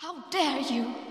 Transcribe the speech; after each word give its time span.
How 0.00 0.14
dare 0.30 0.60
you! 0.60 1.07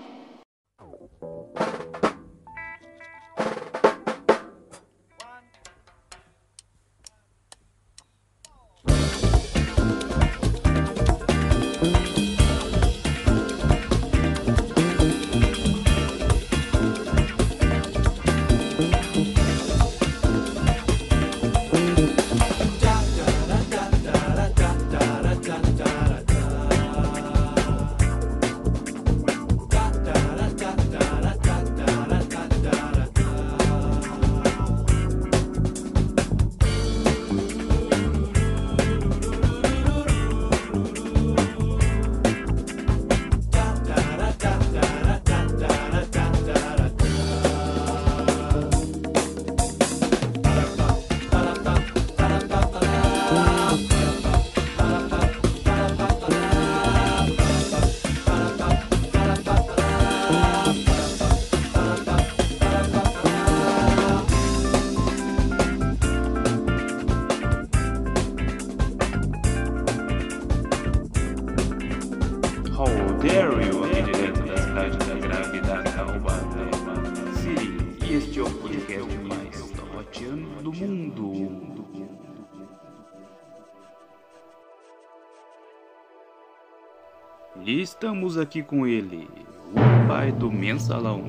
E 87.68 87.82
estamos 87.82 88.38
aqui 88.38 88.62
com 88.62 88.86
ele, 88.86 89.28
o 89.74 90.08
pai 90.08 90.32
do 90.32 90.50
mensalão, 90.50 91.22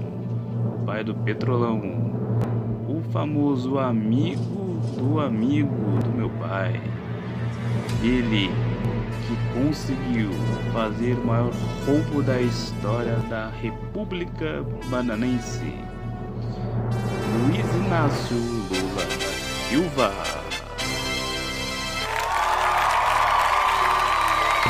o 0.74 0.86
pai 0.86 1.04
do 1.04 1.14
petrolão, 1.14 1.82
o 2.88 3.04
famoso 3.12 3.78
amigo 3.78 4.80
do 4.98 5.20
amigo 5.20 6.00
do 6.02 6.10
meu 6.16 6.30
pai. 6.40 6.82
Ele 8.02 8.48
que 9.28 9.60
conseguiu 9.60 10.30
fazer 10.72 11.18
o 11.18 11.28
maior 11.28 11.52
roubo 11.86 12.24
da 12.24 12.40
história 12.40 13.18
da 13.30 13.50
República 13.50 14.64
Bananense. 14.90 15.74
Luiz 17.50 17.86
Inácio 17.86 18.38
Lula 18.38 19.04
da 19.04 19.68
Silva. 19.68 20.49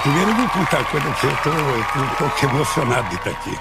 Primeiro 0.02 0.32
eu 0.32 0.36
vou 0.36 0.50
contar 0.50 0.84
coisa 0.86 1.14
que 1.14 1.28
eu 1.28 2.16
pouco 2.18 2.46
emocionado 2.46 3.10
de 3.10 3.16
estar 3.16 3.32
aqui. 3.32 3.52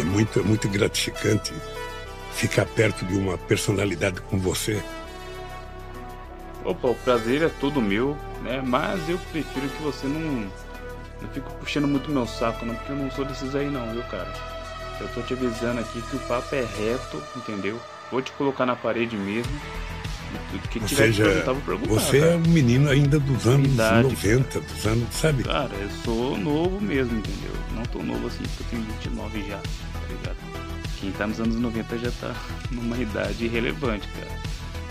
É 0.00 0.02
muito, 0.02 0.40
é 0.40 0.42
muito 0.42 0.68
gratificante 0.68 1.52
ficar 2.32 2.64
perto 2.64 3.04
de 3.04 3.14
uma 3.14 3.36
personalidade 3.36 4.20
como 4.22 4.40
você. 4.40 4.82
Opa, 6.64 6.88
o 6.88 6.94
prazer 6.94 7.42
é 7.42 7.50
todo 7.60 7.82
meu, 7.82 8.16
né? 8.42 8.62
Mas 8.64 9.06
eu 9.08 9.18
prefiro 9.30 9.68
que 9.68 9.82
você 9.82 10.06
não, 10.06 10.50
não 11.20 11.28
fique 11.32 11.48
puxando 11.60 11.86
muito 11.86 12.10
meu 12.10 12.26
saco, 12.26 12.64
não, 12.64 12.74
porque 12.74 12.92
eu 12.92 12.96
não 12.96 13.10
sou 13.10 13.24
desses 13.26 13.54
aí 13.54 13.68
não, 13.68 13.92
viu, 13.92 14.02
cara? 14.04 14.32
Eu 14.98 15.08
tô 15.08 15.20
te 15.20 15.34
avisando 15.34 15.80
aqui 15.80 16.00
que 16.00 16.16
o 16.16 16.20
papo 16.20 16.54
é 16.54 16.64
reto, 16.64 17.22
entendeu? 17.36 17.78
Vou 18.10 18.22
te 18.22 18.32
colocar 18.32 18.64
na 18.66 18.76
parede 18.76 19.16
mesmo. 19.16 19.52
Tudo 20.50 20.68
que 20.68 20.78
Ou 20.80 20.84
tiver 20.86 21.06
que 21.06 21.12
seja, 21.12 21.24
perguntar, 21.24 21.52
vou 21.52 21.62
perguntar. 21.62 22.00
você 22.00 22.20
cara. 22.20 22.32
é 22.32 22.36
um 22.36 22.40
menino 22.40 22.90
ainda 22.90 23.20
dos 23.20 23.46
anos 23.46 23.72
Idade. 23.72 24.08
90, 24.08 24.60
dos 24.60 24.86
anos, 24.86 25.04
sabe? 25.14 25.44
Cara, 25.44 25.70
eu 25.74 25.88
sou 26.04 26.36
novo 26.36 26.80
mesmo, 26.80 27.18
entendeu? 27.18 27.52
Não 27.72 27.82
tô 27.84 28.02
novo 28.02 28.26
assim, 28.26 28.42
porque 28.56 28.74
eu 28.76 28.80
tenho 28.80 28.82
29 29.00 29.44
já, 29.48 29.56
tá 29.58 30.00
ligado? 30.08 30.36
Quem 31.00 31.12
tá 31.12 31.26
nos 31.26 31.38
anos 31.40 31.54
90 31.56 31.98
já 31.98 32.10
tá 32.20 32.34
numa 32.72 32.96
idade 32.98 33.46
relevante, 33.46 34.08
cara. 34.08 34.40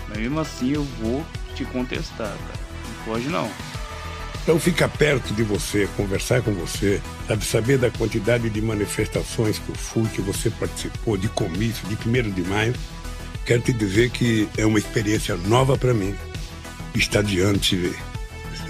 Mas 0.08 0.18
mesmo 0.18 0.40
assim 0.40 0.72
eu 0.72 0.82
vou 1.02 1.24
te 1.54 1.64
contestar, 1.66 2.28
cara. 2.28 2.64
Não 2.88 3.04
pode 3.04 3.28
não. 3.28 3.50
Então 4.42 4.58
ficar 4.60 4.88
perto 4.88 5.32
de 5.34 5.42
você, 5.42 5.88
conversar 5.96 6.42
com 6.42 6.52
você, 6.52 7.00
sabe, 7.26 7.44
saber 7.44 7.78
da 7.78 7.90
quantidade 7.90 8.48
de 8.50 8.60
manifestações 8.62 9.58
que 9.58 9.70
eu 9.70 9.74
fui, 9.74 10.06
que 10.08 10.20
você 10.20 10.50
participou, 10.50 11.16
de 11.16 11.28
comício, 11.28 11.86
de 11.88 11.96
1 12.08 12.30
de 12.30 12.42
maio. 12.42 12.74
Quero 13.44 13.60
te 13.60 13.72
dizer 13.74 14.10
que 14.10 14.48
é 14.56 14.64
uma 14.64 14.78
experiência 14.78 15.36
nova 15.36 15.76
para 15.76 15.92
mim 15.92 16.14
estar 16.94 17.22
diante 17.22 17.94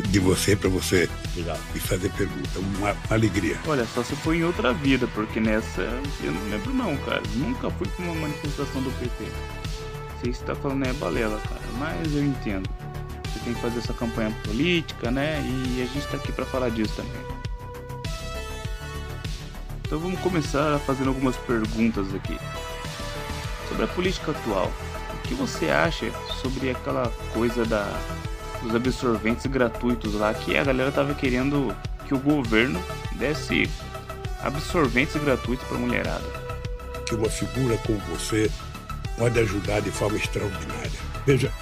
de 0.09 0.19
você 0.19 0.57
para 0.57 0.69
você 0.69 1.09
me 1.73 1.81
fazer 1.81 2.11
pergunta. 2.11 2.59
Uma, 2.59 2.91
uma 2.91 2.97
alegria. 3.11 3.57
Olha, 3.67 3.87
só 3.95 4.03
se 4.03 4.17
foi 4.17 4.39
em 4.39 4.45
outra 4.45 4.73
vida, 4.73 5.07
porque 5.15 5.39
nessa 5.39 5.83
eu 6.23 6.33
não 6.33 6.51
lembro 6.51 6.75
não, 6.75 6.97
cara. 6.99 7.23
Nunca 7.37 7.71
fui 7.71 7.87
pra 7.87 8.05
uma 8.05 8.15
manifestação 8.15 8.83
do 8.83 8.91
PT. 8.99 9.25
Sei 10.21 10.33
você 10.33 10.45
tá 10.45 10.57
falando 10.57 10.85
é 10.87 10.93
balela, 10.95 11.39
cara, 11.41 11.61
mas 11.79 12.13
eu 12.13 12.25
entendo. 12.25 12.69
Você 13.25 13.39
tem 13.45 13.55
que 13.55 13.61
fazer 13.61 13.79
essa 13.79 13.93
campanha 13.93 14.31
política, 14.45 15.11
né? 15.11 15.41
E 15.41 15.83
a 15.83 15.87
gente 15.87 16.07
tá 16.09 16.17
aqui 16.17 16.33
pra 16.33 16.45
falar 16.45 16.71
disso 16.71 16.95
também. 16.97 17.35
Então 19.87 19.99
vamos 20.01 20.19
começar 20.19 20.79
fazendo 20.81 21.09
algumas 21.09 21.37
perguntas 21.37 22.13
aqui. 22.13 22.37
Sobre 23.69 23.85
a 23.85 23.89
política 23.89 24.31
atual, 24.33 24.71
o 25.15 25.19
que 25.27 25.35
você 25.35 25.67
acha 25.71 26.07
sobre 26.43 26.71
aquela 26.71 27.09
coisa 27.33 27.65
da 27.65 27.87
dos 28.63 28.75
absorventes 28.75 29.45
gratuitos 29.47 30.15
lá 30.15 30.33
que 30.33 30.57
a 30.57 30.65
galera 30.65 30.91
tava 30.91 31.13
querendo 31.15 31.75
que 32.07 32.15
o 32.15 32.19
governo 32.19 32.83
desse 33.13 33.69
absorventes 34.43 35.17
gratuitos 35.23 35.67
pra 35.69 35.77
mulherada? 35.79 36.45
que 37.07 37.15
uma 37.15 37.29
figura 37.29 37.77
como 37.87 37.99
você 38.17 38.51
pode 39.19 39.39
ajudar 39.39 39.81
de 39.81 39.91
forma 39.91 40.17
extraordinária. 40.17 40.91
Veja, 41.27 41.53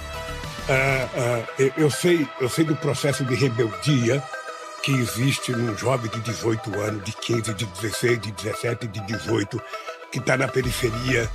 ah, 0.69 1.43
eu- 1.59 1.73
eu, 1.75 1.91
sei, 1.91 2.25
eu 2.39 2.47
sei 2.47 2.63
do 2.63 2.75
processo 2.77 3.25
de 3.25 3.35
rebeldia 3.35 4.23
que 4.81 4.93
existe 4.93 5.51
num 5.51 5.77
jovem 5.77 6.09
de 6.09 6.21
18 6.21 6.73
anos, 6.79 7.03
de 7.03 7.11
15, 7.11 7.53
de 7.53 7.65
16, 7.65 8.19
de 8.21 8.31
17, 8.31 8.87
de 8.87 9.01
18, 9.01 9.61
que 10.11 10.19
está 10.19 10.37
na 10.37 10.47
periferia, 10.47 11.29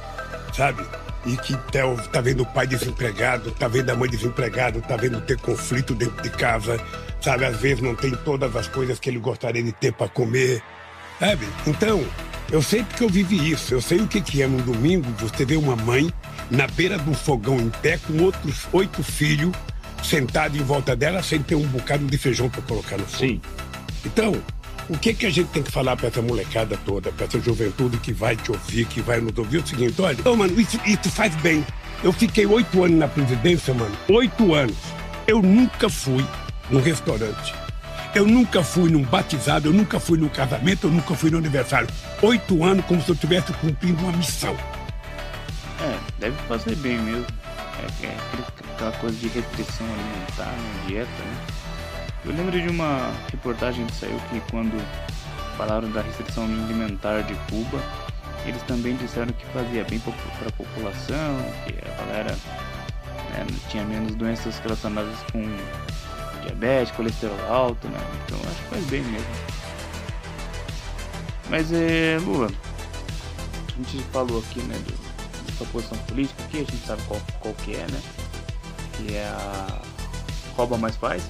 sabe? 0.52 0.82
E 1.26 1.36
que 1.36 1.54
tá, 1.70 1.80
tá 2.12 2.20
vendo 2.20 2.42
o 2.42 2.46
pai 2.46 2.66
desempregado, 2.66 3.50
tá 3.52 3.68
vendo 3.68 3.90
a 3.90 3.96
mãe 3.96 4.08
desempregada, 4.08 4.80
tá 4.80 4.96
vendo 4.96 5.20
ter 5.20 5.38
conflito 5.38 5.94
dentro 5.94 6.22
de 6.22 6.30
casa, 6.30 6.80
sabe? 7.20 7.44
Às 7.44 7.56
vezes 7.56 7.82
não 7.82 7.94
tem 7.94 8.12
todas 8.24 8.54
as 8.54 8.68
coisas 8.68 8.98
que 8.98 9.10
ele 9.10 9.18
gostaria 9.18 9.62
de 9.62 9.72
ter 9.72 9.92
para 9.92 10.08
comer, 10.08 10.62
sabe? 11.18 11.46
Então, 11.66 12.04
eu 12.50 12.62
sei 12.62 12.82
porque 12.82 13.04
eu 13.04 13.08
vivi 13.08 13.50
isso. 13.50 13.74
Eu 13.74 13.80
sei 13.80 14.00
o 14.00 14.06
que, 14.06 14.20
que 14.20 14.42
é 14.42 14.46
num 14.46 14.58
domingo 14.58 15.06
você 15.18 15.44
ver 15.44 15.56
uma 15.56 15.76
mãe 15.76 16.10
na 16.50 16.66
beira 16.66 16.96
do 16.96 17.12
fogão 17.12 17.58
em 17.58 17.68
pé 17.68 17.98
com 17.98 18.22
outros 18.22 18.66
oito 18.72 19.02
filhos 19.02 19.52
sentados 20.02 20.58
em 20.58 20.62
volta 20.62 20.96
dela 20.96 21.22
sem 21.22 21.42
ter 21.42 21.56
um 21.56 21.66
bocado 21.66 22.06
de 22.06 22.16
feijão 22.16 22.48
para 22.48 22.62
colocar 22.62 22.96
no 22.96 23.04
fogo. 23.04 23.18
Sim. 23.18 23.40
Então, 24.04 24.40
o 24.88 24.98
que, 24.98 25.12
que 25.12 25.26
a 25.26 25.30
gente 25.30 25.48
tem 25.48 25.62
que 25.62 25.70
falar 25.70 25.96
para 25.96 26.08
essa 26.08 26.22
molecada 26.22 26.76
toda, 26.84 27.12
para 27.12 27.26
essa 27.26 27.38
juventude 27.40 27.98
que 27.98 28.12
vai 28.12 28.36
te 28.36 28.50
ouvir, 28.50 28.86
que 28.86 29.00
vai 29.00 29.20
nos 29.20 29.36
ouvir? 29.36 29.58
É 29.58 29.60
o 29.60 29.66
seguinte: 29.66 30.00
olha, 30.00 30.18
ô, 30.24 30.34
mano, 30.34 30.58
isso, 30.58 30.80
isso 30.86 31.10
faz 31.10 31.34
bem. 31.36 31.64
Eu 32.02 32.12
fiquei 32.12 32.46
oito 32.46 32.82
anos 32.82 32.98
na 32.98 33.08
presidência, 33.08 33.74
mano. 33.74 33.94
Oito 34.08 34.54
anos. 34.54 34.76
Eu 35.26 35.42
nunca 35.42 35.90
fui 35.90 36.24
num 36.70 36.80
restaurante. 36.80 37.54
Eu 38.14 38.26
nunca 38.26 38.62
fui 38.62 38.90
num 38.90 39.02
batizado, 39.02 39.68
eu 39.68 39.72
nunca 39.72 40.00
fui 40.00 40.16
num 40.16 40.28
casamento, 40.28 40.86
eu 40.86 40.90
nunca 40.90 41.14
fui 41.14 41.30
no 41.30 41.36
aniversário. 41.36 41.88
Oito 42.22 42.64
anos 42.64 42.84
como 42.86 43.02
se 43.02 43.10
eu 43.10 43.14
estivesse 43.14 43.52
cumprindo 43.54 44.02
uma 44.02 44.12
missão. 44.12 44.56
É, 45.80 45.98
deve 46.18 46.36
fazer 46.48 46.74
bem 46.76 46.98
mesmo. 46.98 47.26
É, 48.02 48.06
é 48.06 48.16
aquela 48.74 48.92
coisa 48.92 49.16
de 49.16 49.28
restrição 49.28 49.86
alimentar, 49.86 50.46
né, 50.46 50.84
dieta, 50.86 51.10
né? 51.10 51.67
Eu 52.24 52.32
lembro 52.32 52.60
de 52.60 52.68
uma 52.68 53.12
reportagem 53.30 53.86
que 53.86 53.94
saiu 53.94 54.18
que 54.30 54.40
quando 54.50 54.76
falaram 55.56 55.90
da 55.90 56.02
restrição 56.02 56.44
alimentar 56.44 57.22
de 57.22 57.34
Cuba, 57.50 57.82
eles 58.44 58.62
também 58.62 58.96
disseram 58.96 59.32
que 59.32 59.44
fazia 59.46 59.84
bem 59.84 60.00
para 60.00 60.48
a 60.48 60.52
população, 60.52 61.36
que 61.64 61.74
a 61.86 62.04
galera 62.04 62.38
né, 63.30 63.46
tinha 63.68 63.84
menos 63.84 64.14
doenças 64.14 64.58
relacionadas 64.58 65.16
com 65.32 65.42
diabetes, 66.42 66.94
colesterol 66.94 67.38
alto, 67.48 67.88
né? 67.88 67.98
Então 68.24 68.38
acho 68.38 68.62
que 68.62 68.68
faz 68.70 68.84
bem 68.86 69.02
mesmo. 69.02 69.26
Mas 71.50 71.72
é, 71.72 72.18
Lula, 72.20 72.50
a 73.68 73.76
gente 73.76 74.02
falou 74.12 74.40
aqui, 74.40 74.60
né, 74.60 74.76
da 75.46 75.52
sua 75.56 75.66
posição 75.68 75.98
política 75.98 76.42
aqui, 76.44 76.58
a 76.58 76.60
gente 76.60 76.86
sabe 76.86 77.02
qual, 77.02 77.20
qual 77.40 77.54
que 77.54 77.74
é, 77.74 77.86
né? 77.90 78.02
Que 78.94 79.14
é 79.14 79.24
a 79.28 79.80
rouba 80.56 80.76
mais 80.76 80.96
faz. 80.96 81.22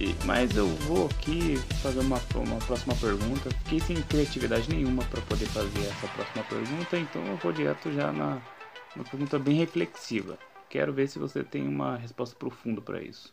E, 0.00 0.16
mas 0.24 0.56
eu 0.56 0.66
vou 0.66 1.06
aqui 1.06 1.58
fazer 1.82 2.00
uma, 2.00 2.18
uma 2.34 2.58
próxima 2.60 2.96
pergunta. 2.96 3.50
Fiquei 3.50 3.80
sem 3.80 4.02
criatividade 4.02 4.70
nenhuma 4.70 5.04
para 5.04 5.20
poder 5.20 5.44
fazer 5.46 5.80
essa 5.80 6.08
próxima 6.08 6.42
pergunta, 6.44 6.98
então 6.98 7.22
eu 7.26 7.36
vou 7.36 7.52
direto 7.52 7.92
já 7.92 8.10
na 8.10 8.40
uma 8.96 9.04
pergunta 9.04 9.38
bem 9.38 9.56
reflexiva. 9.56 10.38
Quero 10.68 10.92
ver 10.92 11.08
se 11.08 11.18
você 11.18 11.44
tem 11.44 11.68
uma 11.68 11.96
resposta 11.96 12.34
profunda 12.34 12.80
para 12.80 13.02
isso. 13.02 13.32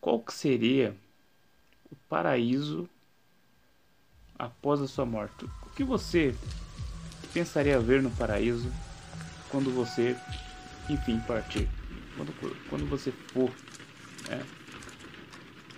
Qual 0.00 0.20
que 0.20 0.32
seria 0.32 0.94
o 1.90 1.96
paraíso 2.08 2.88
após 4.38 4.80
a 4.80 4.86
sua 4.86 5.06
morte? 5.06 5.46
O 5.66 5.70
que 5.70 5.82
você 5.82 6.34
pensaria 7.32 7.80
ver 7.80 8.02
no 8.02 8.10
paraíso 8.10 8.70
quando 9.48 9.70
você, 9.70 10.16
enfim, 10.88 11.18
partir? 11.20 11.68
Quando, 12.16 12.32
quando 12.68 12.88
você 12.88 13.10
for, 13.10 13.50
é, 14.28 14.57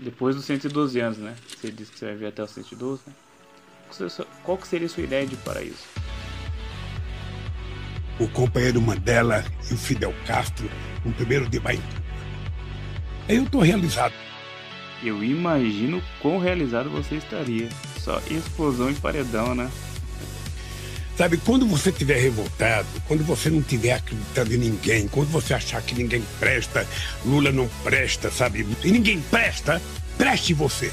depois 0.01 0.35
dos 0.35 0.45
112 0.45 0.99
anos, 1.01 1.19
né? 1.19 1.37
Você 1.47 1.71
disse 1.71 1.93
que 1.93 1.99
você 1.99 2.07
vai 2.07 2.17
ver 2.17 2.27
até 2.29 2.43
os 2.43 2.51
112, 2.51 3.03
né? 3.07 3.13
Qual 4.43 4.57
que 4.57 4.67
seria 4.67 4.87
a 4.87 4.91
sua 4.91 5.03
ideia 5.03 5.27
de 5.27 5.37
paraíso? 5.37 5.85
O 8.19 8.29
companheiro 8.29 8.81
Mandela 8.81 9.45
e 9.71 9.75
o 9.75 9.77
Fidel 9.77 10.15
Castro 10.27 10.71
no 11.05 11.13
primeiro 11.13 11.49
de 11.49 11.59
maio. 11.59 11.83
Eu 13.29 13.45
estou 13.45 13.61
realizado. 13.61 14.15
Eu 15.03 15.25
imagino 15.25 16.03
quão 16.21 16.39
realizado 16.39 16.91
você 16.91 17.17
estaria. 17.17 17.69
Só 17.99 18.19
explosão 18.31 18.91
e 18.91 18.95
paredão, 18.95 19.55
né? 19.55 19.71
Sabe, 21.21 21.37
quando 21.37 21.67
você 21.67 21.91
estiver 21.91 22.19
revoltado, 22.19 22.87
quando 23.07 23.23
você 23.23 23.51
não 23.51 23.59
estiver 23.59 23.93
acreditando 23.93 24.55
em 24.55 24.57
ninguém, 24.57 25.07
quando 25.07 25.29
você 25.29 25.53
achar 25.53 25.83
que 25.83 25.95
ninguém 25.95 26.25
presta, 26.39 26.87
Lula 27.27 27.53
não 27.53 27.69
presta, 27.85 28.31
sabe? 28.31 28.67
E 28.83 28.91
ninguém 28.91 29.21
presta, 29.31 29.83
preste 30.17 30.55
você. 30.55 30.91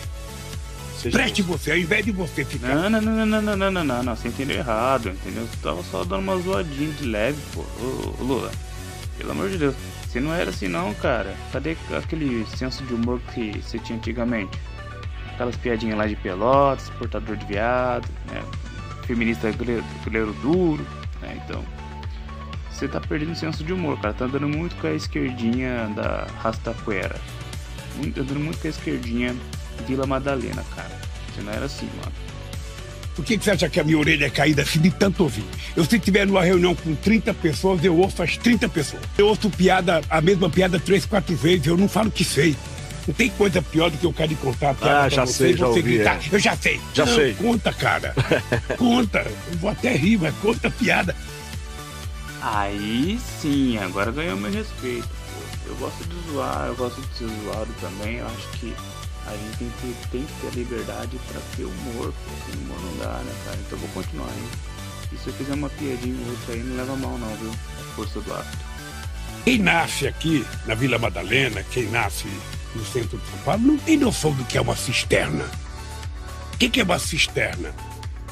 Seja 1.01 1.17
preste 1.17 1.41
você, 1.41 1.71
ao 1.71 1.77
invés 1.77 2.03
de 2.03 2.11
você 2.11 2.43
ficar. 2.43 2.75
Não, 2.75 2.89
não, 2.89 3.01
não, 3.01 3.25
não, 3.25 3.41
não, 3.41 3.55
não, 3.55 3.71
não, 3.71 3.83
não, 3.85 4.03
não, 4.03 4.15
você 4.17 4.27
entendeu 4.27 4.57
errado, 4.57 5.07
entendeu? 5.07 5.47
Você 5.47 5.57
tava 5.63 5.81
só 5.83 6.03
dando 6.03 6.23
uma 6.23 6.37
zoadinha 6.41 6.91
de 6.91 7.05
leve, 7.05 7.37
pô. 7.53 7.61
Ô, 7.61 8.21
Lula, 8.21 8.51
pelo 9.17 9.31
amor 9.31 9.49
de 9.49 9.57
Deus. 9.57 9.75
Você 10.09 10.19
não 10.19 10.33
era 10.33 10.49
assim 10.49 10.67
não, 10.67 10.93
cara. 10.95 11.33
Cadê 11.53 11.77
aquele 11.97 12.45
senso 12.57 12.83
de 12.83 12.93
humor 12.93 13.21
que 13.33 13.61
você 13.61 13.79
tinha 13.79 13.97
antigamente? 13.97 14.59
Aquelas 15.35 15.55
piadinhas 15.55 15.97
lá 15.97 16.05
de 16.05 16.17
pelotas, 16.17 16.89
portador 16.97 17.37
de 17.37 17.45
viado, 17.45 18.09
né? 18.29 18.43
Feminista 19.07 19.49
goleiro 19.51 20.33
duro, 20.41 20.85
né? 21.21 21.41
Então, 21.43 21.63
você 22.69 22.87
tá 22.87 22.99
perdendo 22.99 23.31
o 23.31 23.35
senso 23.35 23.63
de 23.63 23.73
humor, 23.73 23.99
cara. 23.99 24.13
Tá 24.13 24.25
andando 24.25 24.47
muito 24.47 24.75
com 24.75 24.85
a 24.85 24.93
esquerdinha 24.93 25.89
da 25.95 26.27
Rastaquera. 26.43 27.19
Muito, 27.95 28.21
andando 28.21 28.39
muito 28.39 28.59
com 28.59 28.67
a 28.67 28.69
esquerdinha 28.69 29.35
Vila 29.87 30.05
Madalena, 30.05 30.63
cara. 30.75 30.91
Você 31.33 31.41
não 31.41 31.51
era 31.51 31.65
assim, 31.65 31.89
mano. 31.97 32.11
Por 33.15 33.25
que, 33.25 33.35
que 33.35 33.43
você 33.43 33.49
acha 33.49 33.67
que 33.67 33.79
a 33.79 33.83
minha 33.83 33.97
orelha 33.97 34.25
é 34.25 34.29
caída 34.29 34.61
assim 34.61 34.79
de 34.79 34.91
tanto 34.91 35.23
ouvir? 35.23 35.43
Eu 35.75 35.83
se 35.85 35.97
tiver 35.97 36.27
numa 36.27 36.43
reunião 36.43 36.75
com 36.75 36.93
30 36.93 37.33
pessoas, 37.33 37.83
eu 37.83 37.97
ouço 37.97 38.21
as 38.21 38.37
30 38.37 38.69
pessoas. 38.69 39.01
Eu 39.17 39.25
ouço 39.27 39.49
piada, 39.49 40.01
a 40.07 40.21
mesma 40.21 40.47
piada 40.47 40.79
três, 40.79 41.03
quatro 41.03 41.35
vezes, 41.35 41.65
eu 41.65 41.75
não 41.75 41.87
falo 41.87 42.11
que 42.11 42.23
sei. 42.23 42.55
Não 43.07 43.13
tem 43.13 43.29
coisa 43.29 43.61
pior 43.61 43.89
do 43.89 43.97
que 43.97 44.05
eu 44.05 44.11
quero 44.11 44.35
contar 44.35 44.71
a 44.71 44.73
piada 44.73 45.03
ah, 45.05 45.09
já 45.09 45.25
você, 45.25 45.33
sei, 45.33 45.57
já 45.57 45.65
você 45.65 45.79
ouvi, 45.79 45.81
gritar. 45.93 46.15
É. 46.17 46.29
Eu 46.29 46.39
já 46.39 46.57
sei. 46.57 46.81
Já 46.93 47.05
não, 47.05 47.15
sei. 47.15 47.33
Conta, 47.35 47.71
cara. 47.71 48.13
conta. 48.77 49.19
Eu 49.19 49.57
vou 49.59 49.69
até 49.69 49.95
rir, 49.95 50.17
mas 50.17 50.35
conta 50.35 50.67
a 50.67 50.71
piada. 50.71 51.15
Aí 52.41 53.17
sim, 53.41 53.77
agora 53.77 54.11
ganhou 54.11 54.35
meu 54.35 54.51
respeito. 54.51 55.07
Pô. 55.07 55.69
Eu 55.69 55.75
gosto 55.77 56.03
de 56.03 56.31
zoar, 56.31 56.67
eu 56.67 56.75
gosto 56.75 57.01
de 57.01 57.17
ser 57.17 57.27
zoado 57.43 57.73
também. 57.79 58.17
Eu 58.17 58.27
acho 58.27 58.49
que 58.59 58.75
a 59.25 59.31
gente 59.31 59.57
tem 59.57 59.69
que, 59.69 60.07
tem 60.09 60.25
que 60.25 60.33
ter 60.41 60.47
a 60.47 60.51
liberdade 60.51 61.17
pra 61.31 61.41
ter 61.55 61.63
humor. 61.63 62.13
Pô. 62.13 62.51
Sem 62.51 62.61
humor 62.61 62.77
não 62.81 62.97
dá, 62.97 63.19
né, 63.19 63.33
cara? 63.45 63.57
Então 63.65 63.79
eu 63.79 63.87
vou 63.87 63.89
continuar 63.89 64.27
aí. 64.27 64.47
E 65.13 65.17
se 65.17 65.27
eu 65.27 65.33
fizer 65.33 65.53
uma 65.53 65.69
piadinha 65.69 66.17
ou 66.25 66.31
outra 66.31 66.55
aí, 66.55 66.61
não 66.61 66.75
leva 66.75 66.95
mal 66.97 67.17
não, 67.17 67.33
viu? 67.37 67.51
É 67.51 67.95
força 67.95 68.19
do 68.19 68.33
hábito. 68.33 68.57
Quem 69.45 69.59
nasce 69.59 70.05
aqui 70.05 70.45
na 70.65 70.75
Vila 70.75 70.99
Madalena, 70.99 71.63
quem 71.71 71.89
nasce 71.89 72.27
no 72.77 72.85
centro 72.85 73.17
de 73.17 73.25
São 73.27 73.39
Paulo, 73.39 73.61
não 73.61 73.77
tem 73.77 73.97
noção 73.97 74.31
do 74.31 74.43
que 74.45 74.57
é 74.57 74.61
uma 74.61 74.75
cisterna. 74.75 75.45
O 76.53 76.57
que, 76.57 76.69
que 76.69 76.79
é 76.79 76.83
uma 76.83 76.99
cisterna? 76.99 77.73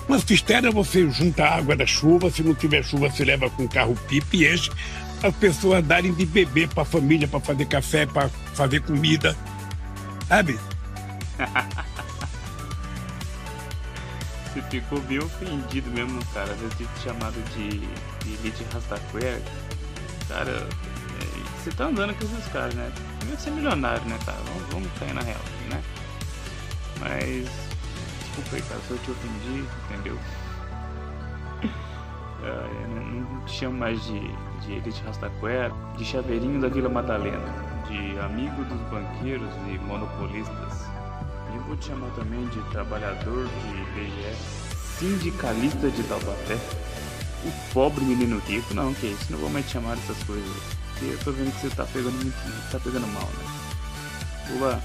Uma 0.07 0.19
cisterna 0.19 0.71
você 0.71 1.09
junta 1.09 1.43
a 1.43 1.55
água 1.57 1.75
da 1.75 1.85
chuva, 1.85 2.29
se 2.29 2.43
não 2.43 2.53
tiver 2.53 2.83
chuva 2.83 3.09
você 3.09 3.25
leva 3.25 3.49
com 3.49 3.67
carro 3.67 3.97
pipa 4.07 4.35
e 4.35 4.53
enche 4.53 4.71
as 5.23 5.35
pessoas 5.35 5.83
darem 5.83 6.13
de 6.13 6.25
beber 6.25 6.67
para 6.69 6.83
a 6.83 6.85
família, 6.85 7.27
para 7.27 7.39
fazer 7.39 7.65
café, 7.65 8.05
para 8.05 8.29
fazer 8.53 8.81
comida. 8.81 9.35
Sabe? 10.27 10.59
Você 14.53 14.61
ficou 14.69 15.01
bem 15.01 15.19
ofendido 15.19 15.89
mesmo, 15.91 16.23
cara. 16.33 16.51
Às 16.51 16.59
vezes 16.59 16.87
chamado 17.03 17.35
de, 17.53 17.79
de 17.79 18.33
elite. 18.39 18.63
Cara, 20.29 20.51
é, 20.51 21.61
você 21.61 21.71
tá 21.71 21.85
andando 21.85 22.13
com 22.15 22.25
esses 22.25 22.51
caras, 22.51 22.73
né? 22.73 22.91
Primeiro 23.25 23.41
ser 23.41 23.51
milionário, 23.51 24.05
né, 24.07 24.19
cara? 24.23 24.37
Vamos, 24.45 24.69
vamos 24.69 24.91
cair 24.99 25.13
na 25.15 25.21
real, 25.21 25.41
né? 25.71 25.83
Mas. 26.99 27.49
Desculpa 28.19 28.55
aí, 28.55 28.61
cara, 28.61 28.81
se 28.81 28.91
eu 28.91 28.97
te 28.99 29.11
ofendi, 29.11 29.65
entendeu? 29.89 30.17
Uh, 32.35 32.93
não, 32.93 33.03
não, 33.03 33.45
te 33.45 33.53
chamo 33.53 33.75
mais 33.75 33.99
de, 34.03 34.19
de 34.59 34.73
Elite 34.73 35.01
Rastaquera, 35.03 35.73
de 35.97 36.05
Chaveirinho 36.05 36.61
da 36.61 36.67
Vila 36.67 36.89
Madalena, 36.89 37.41
de 37.87 38.19
amigo 38.19 38.63
dos 38.65 38.79
banqueiros 38.89 39.49
e 39.67 39.79
monopolistas. 39.79 40.85
E 41.55 41.57
vou 41.65 41.75
te 41.77 41.87
chamar 41.87 42.11
também 42.11 42.45
de 42.49 42.61
trabalhador 42.69 43.47
de 43.47 44.01
IBGE, 44.01 44.35
sindicalista 44.99 45.89
de 45.89 46.03
Taubaté, 46.03 46.55
o 47.45 47.73
pobre 47.73 48.05
menino 48.05 48.37
rico. 48.47 48.75
Não, 48.75 48.93
que 48.93 49.07
isso, 49.07 49.31
não 49.31 49.39
vou 49.39 49.49
mais 49.49 49.65
te 49.65 49.71
chamar 49.71 49.95
dessas 49.95 50.21
coisas. 50.25 50.84
Porque 50.95 51.13
eu 51.13 51.19
tô 51.23 51.31
vendo 51.33 51.53
que 51.53 51.61
você 51.61 51.75
tá 51.75 51.85
pegando 51.85 52.13
muito. 52.13 52.71
tá 52.71 52.79
pegando 52.79 53.07
mal, 53.07 53.23
né? 53.23 54.81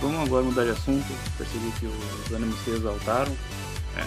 Vamos 0.00 0.20
agora 0.20 0.44
mudar 0.44 0.64
de 0.64 0.70
assunto. 0.70 1.06
Percebi 1.38 1.70
que 1.78 1.86
os 1.86 2.32
ânimos 2.32 2.58
se 2.64 2.70
exaltaram. 2.70 3.32
Né? 3.94 4.06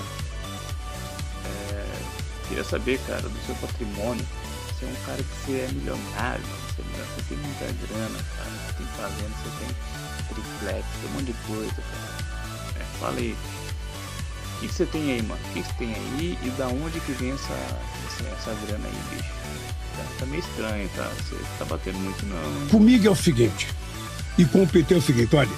É, 1.46 2.48
queria 2.48 2.64
saber, 2.64 3.00
cara, 3.08 3.22
do 3.22 3.46
seu 3.46 3.56
patrimônio. 3.56 4.26
Você 4.68 4.86
é 4.86 4.90
um 4.90 5.06
cara 5.06 5.24
que 5.24 5.46
você 5.46 5.60
é 5.60 5.68
milionário, 5.72 6.44
você, 6.44 6.82
é 6.82 7.06
você 7.16 7.22
tem 7.30 7.38
muita 7.38 7.66
grana, 7.88 8.20
cara. 8.38 8.50
Você 8.50 8.74
tem 8.78 8.88
fazenda, 8.98 9.34
você 9.44 9.50
tem 9.60 9.76
triplex, 10.28 10.86
tem 11.02 11.10
um 11.10 11.14
monte 11.14 11.26
de 11.26 11.34
coisa, 11.48 11.74
cara. 11.74 12.80
É, 12.80 13.00
fala 13.00 13.18
aí. 13.18 13.36
O 14.56 14.60
que, 14.60 14.68
que 14.68 14.74
você 14.74 14.86
tem 14.86 15.12
aí, 15.14 15.22
mano? 15.22 15.42
O 15.44 15.54
que, 15.54 15.62
que 15.62 15.68
você 15.68 15.74
tem 15.74 15.94
aí 15.94 16.38
e 16.44 16.50
da 16.52 16.68
onde 16.68 17.00
que 17.02 17.12
vem 17.14 17.32
essa, 17.32 17.54
essa, 17.54 18.24
essa 18.30 18.66
grana 18.66 18.86
aí, 18.86 19.16
bicho? 19.16 19.30
Tá, 19.96 20.04
tá 20.20 20.26
meio 20.26 20.40
estranho, 20.40 20.90
tá? 20.96 21.04
Você 21.04 21.36
tá 21.60 21.66
batendo 21.66 22.00
muito 22.00 22.26
não. 22.26 22.68
Comigo 22.70 23.08
é 23.08 23.12
o 23.12 23.16
seguinte, 23.16 23.68
e 24.38 24.46
com 24.46 24.64
o 24.64 24.68
PT 24.68 24.94
é 24.94 24.98
o 24.98 25.02
seguinte, 25.02 25.36
olha, 25.36 25.52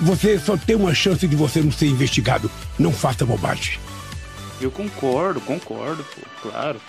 você 0.00 0.38
só 0.38 0.56
tem 0.56 0.76
uma 0.76 0.94
chance 0.94 1.26
de 1.26 1.36
você 1.36 1.62
não 1.62 1.70
ser 1.70 1.86
investigado. 1.86 2.50
Não 2.78 2.92
faça 2.92 3.24
bobagem. 3.24 3.78
Eu 4.60 4.70
concordo, 4.70 5.40
concordo, 5.40 6.04
pô, 6.04 6.48
claro. 6.48 6.80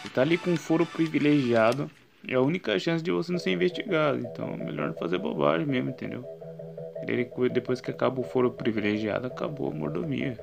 Você 0.00 0.08
tá 0.08 0.22
ali 0.22 0.38
com 0.38 0.50
um 0.50 0.56
foro 0.56 0.86
privilegiado. 0.86 1.90
É 2.26 2.34
a 2.34 2.40
única 2.40 2.78
chance 2.78 3.02
de 3.02 3.10
você 3.10 3.32
não 3.32 3.38
ser 3.38 3.50
investigado. 3.50 4.20
Então 4.20 4.54
é 4.54 4.56
melhor 4.56 4.88
não 4.88 4.94
fazer 4.94 5.18
bobagem 5.18 5.66
mesmo, 5.66 5.90
entendeu? 5.90 6.24
Depois 7.52 7.80
que 7.80 7.90
acaba 7.90 8.20
o 8.20 8.24
foro 8.24 8.50
privilegiado, 8.50 9.26
acabou 9.26 9.70
a 9.70 9.74
mordomia. 9.74 10.38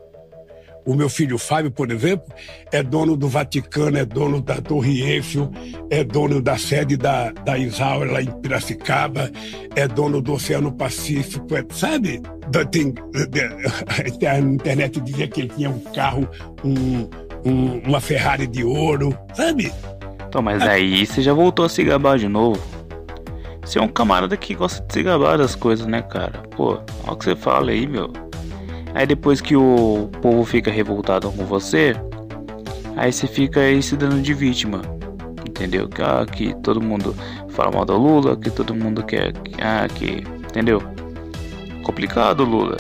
O 0.88 0.96
meu 0.96 1.10
filho 1.10 1.38
Fábio, 1.38 1.70
por 1.70 1.92
exemplo, 1.92 2.34
é 2.72 2.82
dono 2.82 3.18
do 3.18 3.28
Vaticano, 3.28 3.98
é 3.98 4.06
dono 4.06 4.42
da 4.42 4.62
Torre 4.62 5.02
Eiffel, 5.02 5.52
é 5.90 6.02
dono 6.02 6.42
da 6.42 6.58
sede 6.58 6.96
da, 6.96 7.30
da 7.34 7.58
Isaura 7.58 8.14
lá 8.14 8.22
em 8.22 8.32
Piracicaba, 8.40 9.30
é 9.76 9.86
dono 9.86 10.22
do 10.22 10.32
Oceano 10.32 10.72
Pacífico, 10.72 11.58
é, 11.58 11.66
sabe? 11.72 12.22
Tem, 12.72 12.94
a 14.30 14.40
internet 14.40 15.02
dizia 15.02 15.28
que 15.28 15.42
ele 15.42 15.50
tinha 15.50 15.70
um 15.70 15.80
carro, 15.94 16.26
um, 16.64 17.10
um, 17.44 17.80
uma 17.86 18.00
Ferrari 18.00 18.48
de 18.48 18.64
ouro, 18.64 19.14
sabe? 19.34 19.74
Então, 20.26 20.42
mas 20.42 20.62
aí 20.62 21.06
você 21.06 21.22
já 21.22 21.34
voltou 21.34 21.66
a 21.66 21.70
se 21.70 21.84
gabar 21.84 22.18
de 22.18 22.30
novo. 22.30 22.62
Você 23.62 23.78
é 23.78 23.82
um 23.82 23.90
camarada 23.90 24.38
que 24.38 24.56
gosta 24.56 24.82
de 24.86 24.94
se 24.94 25.04
gabar 25.04 25.38
das 25.38 25.54
coisas, 25.54 25.86
né, 25.86 26.02
cara? 26.02 26.44
Pô, 26.56 26.80
olha 27.04 27.12
o 27.12 27.16
que 27.18 27.26
você 27.26 27.36
fala 27.36 27.72
aí, 27.72 27.86
meu. 27.86 28.27
Aí 28.94 29.06
depois 29.06 29.42
que 29.42 29.56
o 29.56 30.10
povo 30.22 30.44
fica 30.44 30.72
revoltado 30.72 31.32
com 31.32 31.46
você, 31.46 31.96
aí 32.96 33.12
você 33.12 33.28
fica 33.28 33.60
aí 33.60 33.82
se 33.82 33.96
dando 33.96 34.22
de 34.22 34.34
vítima. 34.34 34.82
Entendeu? 35.48 35.88
Que, 35.88 36.02
ah, 36.02 36.26
que 36.26 36.54
todo 36.62 36.82
mundo 36.82 37.16
fala 37.50 37.72
mal 37.72 37.86
do 37.86 37.98
Lula, 37.98 38.36
que 38.36 38.50
todo 38.50 38.76
mundo 38.76 39.04
quer. 39.04 39.34
Ah, 39.60 39.88
que. 39.88 40.24
Entendeu? 40.50 40.82
Complicado, 41.84 42.44
Lula. 42.44 42.78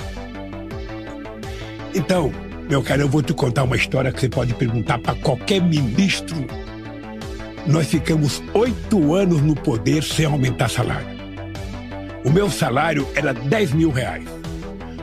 Então, 1.95 2.31
meu 2.69 2.83
cara, 2.83 3.01
eu 3.01 3.07
vou 3.07 3.21
te 3.21 3.33
contar 3.33 3.63
uma 3.63 3.75
história 3.75 4.11
que 4.11 4.19
você 4.19 4.29
pode 4.29 4.53
perguntar 4.53 4.99
para 4.99 5.15
qualquer 5.15 5.61
ministro. 5.61 6.37
Nós 7.65 7.87
ficamos 7.87 8.43
oito 8.53 9.13
anos 9.13 9.41
no 9.41 9.55
poder 9.55 10.03
sem 10.03 10.25
aumentar 10.25 10.69
salário. 10.69 11.07
O 12.23 12.29
meu 12.29 12.49
salário 12.49 13.07
era 13.15 13.33
10 13.33 13.73
mil 13.73 13.89
reais. 13.89 14.36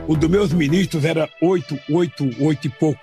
O 0.07 0.15
dos 0.15 0.29
meus 0.29 0.53
ministros 0.53 1.03
era 1.03 1.29
oito, 1.41 1.79
oito, 1.89 2.29
oito 2.39 2.67
e 2.67 2.69
pouco. 2.69 3.01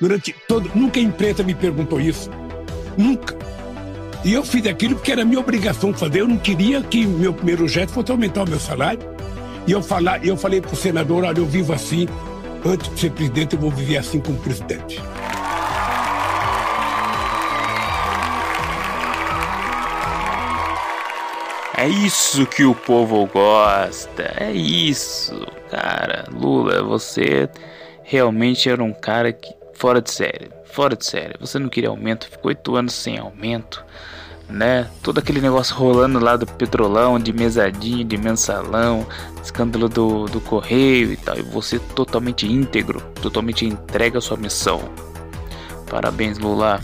Durante 0.00 0.34
todo. 0.46 0.70
Nunca 0.74 0.98
a 0.98 1.02
imprensa 1.02 1.42
me 1.42 1.54
perguntou 1.54 2.00
isso. 2.00 2.30
Nunca. 2.96 3.36
E 4.24 4.32
eu 4.32 4.44
fiz 4.44 4.66
aquilo 4.66 4.94
porque 4.96 5.12
era 5.12 5.24
minha 5.24 5.40
obrigação 5.40 5.92
fazer. 5.92 6.20
Eu 6.20 6.28
não 6.28 6.38
queria 6.38 6.82
que 6.82 7.06
meu 7.06 7.32
primeiro 7.32 7.68
gesto 7.68 7.92
fosse 7.92 8.10
aumentar 8.10 8.44
o 8.44 8.48
meu 8.48 8.58
salário. 8.58 9.00
E 9.66 9.72
eu, 9.72 9.82
falar, 9.82 10.24
eu 10.24 10.36
falei 10.36 10.60
para 10.60 10.72
o 10.72 10.76
senador: 10.76 11.24
olha, 11.24 11.38
eu 11.38 11.46
vivo 11.46 11.72
assim. 11.72 12.08
Antes 12.64 12.92
de 12.92 13.00
ser 13.00 13.10
presidente, 13.12 13.54
eu 13.54 13.60
vou 13.60 13.70
viver 13.70 13.98
assim 13.98 14.18
como 14.18 14.38
presidente. 14.38 15.00
É 21.76 21.86
isso 21.86 22.44
que 22.46 22.64
o 22.64 22.74
povo 22.74 23.26
gosta. 23.26 24.34
É 24.36 24.50
isso, 24.50 25.46
cara. 25.70 26.26
Lula, 26.30 26.82
você 26.82 27.48
realmente 28.02 28.68
era 28.68 28.82
um 28.82 28.92
cara 28.92 29.32
que 29.32 29.52
fora 29.74 30.00
de 30.00 30.10
série, 30.10 30.50
fora 30.64 30.96
de 30.96 31.04
série. 31.04 31.34
Você 31.40 31.58
não 31.58 31.68
queria 31.68 31.88
aumento, 31.88 32.28
ficou 32.28 32.48
oito 32.48 32.74
anos 32.74 32.94
sem 32.94 33.18
aumento, 33.18 33.84
né? 34.48 34.90
Todo 35.02 35.18
aquele 35.18 35.40
negócio 35.40 35.76
rolando 35.76 36.18
lá 36.18 36.36
do 36.36 36.46
petrolão, 36.46 37.18
de 37.18 37.32
mesadinho, 37.32 38.04
de 38.04 38.16
mensalão, 38.16 39.06
escândalo 39.42 39.88
do, 39.88 40.26
do 40.26 40.40
correio 40.40 41.12
e 41.12 41.16
tal. 41.16 41.38
E 41.38 41.42
você 41.42 41.78
totalmente 41.78 42.46
íntegro, 42.46 43.00
totalmente 43.22 43.64
entrega 43.64 44.18
a 44.18 44.22
sua 44.22 44.36
missão. 44.36 44.80
Parabéns, 45.88 46.38
Lula. 46.38 46.80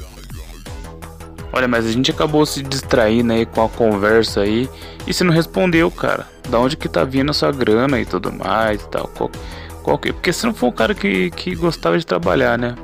Olha, 1.56 1.68
mas 1.68 1.86
a 1.86 1.92
gente 1.92 2.10
acabou 2.10 2.44
se 2.44 2.64
distraindo 2.64 3.32
aí 3.32 3.46
com 3.46 3.62
a 3.64 3.68
conversa 3.68 4.40
aí. 4.40 4.68
E 5.06 5.14
você 5.14 5.22
não 5.22 5.32
respondeu, 5.32 5.88
cara. 5.88 6.26
Da 6.48 6.58
onde 6.58 6.76
que 6.76 6.88
tá 6.88 7.04
vindo 7.04 7.30
a 7.30 7.32
sua 7.32 7.52
grana 7.52 8.00
e 8.00 8.04
tudo 8.04 8.32
mais 8.32 8.82
e 8.82 8.88
tal. 8.88 9.08
Qual, 9.16 9.30
qual 9.84 9.96
que... 9.96 10.12
Porque 10.12 10.32
você 10.32 10.46
não 10.48 10.52
foi 10.52 10.68
um 10.68 10.72
cara 10.72 10.96
que, 10.96 11.30
que 11.30 11.54
gostava 11.54 11.96
de 11.96 12.04
trabalhar, 12.04 12.58
né? 12.58 12.74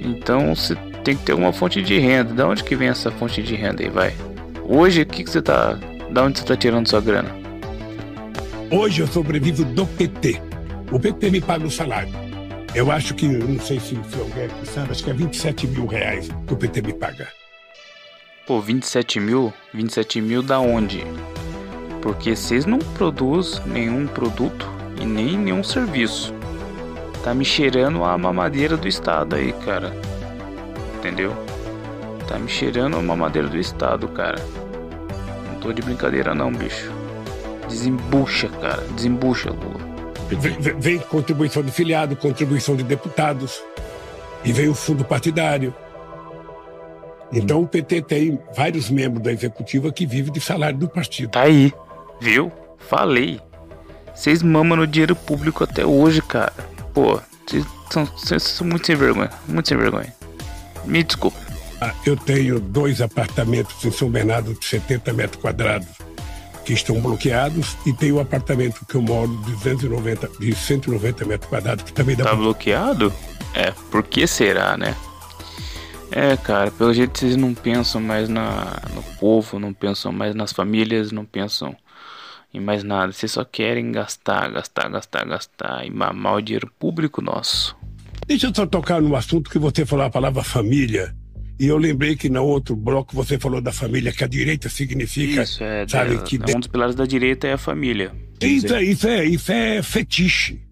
Então 0.00 0.52
você 0.52 0.74
tem 1.04 1.16
que 1.16 1.22
ter 1.22 1.32
uma 1.32 1.52
fonte 1.52 1.80
de 1.80 1.96
renda. 1.96 2.34
Da 2.34 2.48
onde 2.48 2.64
que 2.64 2.74
vem 2.74 2.88
essa 2.88 3.12
fonte 3.12 3.40
de 3.40 3.54
renda 3.54 3.84
aí, 3.84 3.88
vai? 3.88 4.12
Hoje, 4.64 5.02
o 5.02 5.06
que, 5.06 5.22
que 5.22 5.30
você 5.30 5.40
tá. 5.40 5.78
Da 6.10 6.24
onde 6.24 6.40
você 6.40 6.44
tá 6.44 6.56
tirando 6.56 6.88
sua 6.88 7.00
grana? 7.00 7.30
Hoje 8.68 9.00
eu 9.00 9.06
sobrevivo 9.06 9.64
do 9.64 9.86
PT. 9.86 10.42
O 10.90 10.98
PT 10.98 11.30
me 11.30 11.40
paga 11.40 11.64
o 11.64 11.70
salário. 11.70 12.12
Eu 12.74 12.90
acho 12.90 13.14
que, 13.14 13.28
não 13.28 13.60
sei 13.60 13.78
se, 13.78 13.90
se 13.90 14.18
alguém 14.18 14.46
aqui 14.46 14.66
sabe, 14.66 14.90
acho 14.90 15.04
que 15.04 15.10
é 15.10 15.14
27 15.14 15.68
mil 15.68 15.86
reais 15.86 16.28
que 16.48 16.52
o 16.52 16.56
PT 16.56 16.82
me 16.82 16.92
paga. 16.92 17.28
Pô, 18.46 18.60
27 18.60 19.20
mil? 19.20 19.54
27 19.72 20.20
mil 20.20 20.42
da 20.42 20.60
onde? 20.60 21.02
Porque 22.02 22.36
vocês 22.36 22.66
não 22.66 22.78
produzem 22.78 23.66
nenhum 23.66 24.06
produto 24.06 24.70
e 25.00 25.06
nem 25.06 25.38
nenhum 25.38 25.64
serviço. 25.64 26.34
Tá 27.22 27.32
me 27.32 27.42
cheirando 27.42 28.04
a 28.04 28.18
mamadeira 28.18 28.76
do 28.76 28.86
Estado 28.86 29.36
aí, 29.36 29.50
cara. 29.64 29.96
Entendeu? 30.98 31.34
Tá 32.28 32.38
me 32.38 32.46
cheirando 32.46 32.98
a 32.98 33.02
mamadeira 33.02 33.48
do 33.48 33.56
Estado, 33.56 34.08
cara. 34.08 34.36
Não 35.50 35.58
tô 35.60 35.72
de 35.72 35.80
brincadeira 35.80 36.34
não, 36.34 36.52
bicho. 36.52 36.92
Desembucha, 37.66 38.50
cara. 38.60 38.82
Desembucha, 38.94 39.52
Lula. 39.52 39.80
Vem, 40.78 40.98
contribuição 40.98 41.62
de 41.62 41.72
filiado, 41.72 42.14
contribuição 42.14 42.76
de 42.76 42.82
deputados. 42.82 43.62
E 44.44 44.52
vem 44.52 44.68
o 44.68 44.74
fundo 44.74 45.02
partidário. 45.02 45.74
Então 47.32 47.62
o 47.62 47.66
PT 47.66 48.02
tem 48.02 48.38
vários 48.56 48.90
membros 48.90 49.22
da 49.22 49.32
executiva 49.32 49.92
que 49.92 50.06
vivem 50.06 50.32
de 50.32 50.40
salário 50.40 50.78
do 50.78 50.88
partido. 50.88 51.30
Tá 51.30 51.42
aí, 51.42 51.72
viu? 52.20 52.52
Falei. 52.78 53.40
Vocês 54.14 54.42
mamam 54.42 54.76
no 54.78 54.86
dinheiro 54.86 55.16
público 55.16 55.64
até 55.64 55.84
hoje, 55.84 56.22
cara. 56.22 56.52
Pô, 56.92 57.20
vocês 57.46 57.64
são, 57.90 58.06
são 58.38 58.66
muito 58.66 58.86
sem 58.86 58.94
vergonha. 58.94 59.30
Muito 59.48 59.68
sem 59.68 59.76
vergonha. 59.76 60.12
Me 60.84 61.02
desculpa. 61.02 61.38
Ah, 61.80 61.92
eu 62.06 62.16
tenho 62.16 62.60
dois 62.60 63.00
apartamentos 63.00 63.84
em 63.84 63.90
São 63.90 64.08
Bernardo 64.08 64.54
de 64.54 64.64
70 64.64 65.12
metros 65.12 65.42
quadrados 65.42 65.88
que 66.64 66.72
estão 66.72 66.98
bloqueados 67.00 67.76
e 67.84 67.92
tem 67.92 68.12
o 68.12 68.16
um 68.16 68.20
apartamento 68.20 68.86
que 68.86 68.94
eu 68.94 69.02
moro 69.02 69.36
de 69.44 69.52
290, 69.52 70.30
de 70.40 70.54
190 70.54 71.24
metros 71.26 71.50
quadrados 71.50 71.84
que 71.84 71.92
também 71.92 72.16
dá 72.16 72.24
Tá 72.24 72.34
bloqueado? 72.34 73.12
É, 73.52 73.72
por 73.90 74.02
que 74.02 74.26
será, 74.26 74.76
né? 74.76 74.96
É, 76.16 76.36
cara, 76.36 76.70
pelo 76.70 76.94
jeito 76.94 77.18
vocês 77.18 77.34
não 77.34 77.52
pensam 77.52 78.00
mais 78.00 78.28
na, 78.28 78.80
no 78.94 79.02
povo, 79.18 79.58
não 79.58 79.74
pensam 79.74 80.12
mais 80.12 80.32
nas 80.32 80.52
famílias, 80.52 81.10
não 81.10 81.24
pensam 81.24 81.76
em 82.52 82.60
mais 82.60 82.84
nada. 82.84 83.10
Vocês 83.10 83.32
só 83.32 83.44
querem 83.44 83.90
gastar, 83.90 84.48
gastar, 84.52 84.88
gastar, 84.88 85.26
gastar 85.26 85.84
e 85.84 85.90
mamar 85.90 86.36
o 86.36 86.40
dinheiro 86.40 86.70
público 86.78 87.20
nosso. 87.20 87.76
Deixa 88.28 88.46
eu 88.46 88.54
só 88.54 88.64
tocar 88.64 89.02
no 89.02 89.16
assunto 89.16 89.50
que 89.50 89.58
você 89.58 89.84
falou 89.84 90.06
a 90.06 90.10
palavra 90.10 90.44
família. 90.44 91.12
E 91.58 91.66
eu 91.66 91.76
lembrei 91.76 92.14
que 92.14 92.28
no 92.28 92.44
outro 92.44 92.76
bloco 92.76 93.12
você 93.12 93.36
falou 93.36 93.60
da 93.60 93.72
família, 93.72 94.12
que 94.12 94.22
a 94.22 94.28
direita 94.28 94.68
significa. 94.68 95.42
Isso, 95.42 95.64
é. 95.64 95.84
Sabe, 95.88 96.22
que 96.22 96.36
um 96.36 96.60
dos 96.60 96.68
pilares 96.68 96.94
da 96.94 97.06
direita 97.06 97.48
é 97.48 97.54
a 97.54 97.58
família. 97.58 98.12
Isso 98.40 98.72
é, 98.72 98.84
isso 98.84 99.08
é, 99.08 99.24
isso 99.24 99.50
é 99.50 99.82
fetiche. 99.82 100.62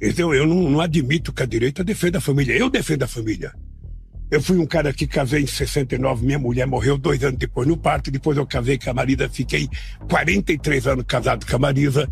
Então, 0.00 0.32
eu 0.32 0.46
não, 0.46 0.70
não 0.70 0.80
admito 0.80 1.34
que 1.34 1.42
a 1.42 1.46
direita 1.46 1.84
defenda 1.84 2.16
a 2.16 2.20
família. 2.22 2.56
Eu 2.56 2.70
defendo 2.70 3.02
a 3.02 3.06
família. 3.06 3.52
Eu 4.30 4.40
fui 4.40 4.58
um 4.58 4.66
cara 4.66 4.92
que 4.92 5.08
casei 5.08 5.42
em 5.42 5.46
69, 5.46 6.24
minha 6.24 6.38
mulher 6.38 6.66
morreu 6.66 6.96
dois 6.96 7.24
anos 7.24 7.36
depois 7.36 7.66
no 7.66 7.76
parto, 7.76 8.12
depois 8.12 8.36
eu 8.36 8.46
casei 8.46 8.78
com 8.78 8.88
a 8.88 8.94
Marisa, 8.94 9.28
fiquei 9.28 9.68
43 10.08 10.86
anos 10.86 11.04
casado 11.06 11.44
com 11.44 11.56
a 11.56 11.58
Marisa. 11.58 12.08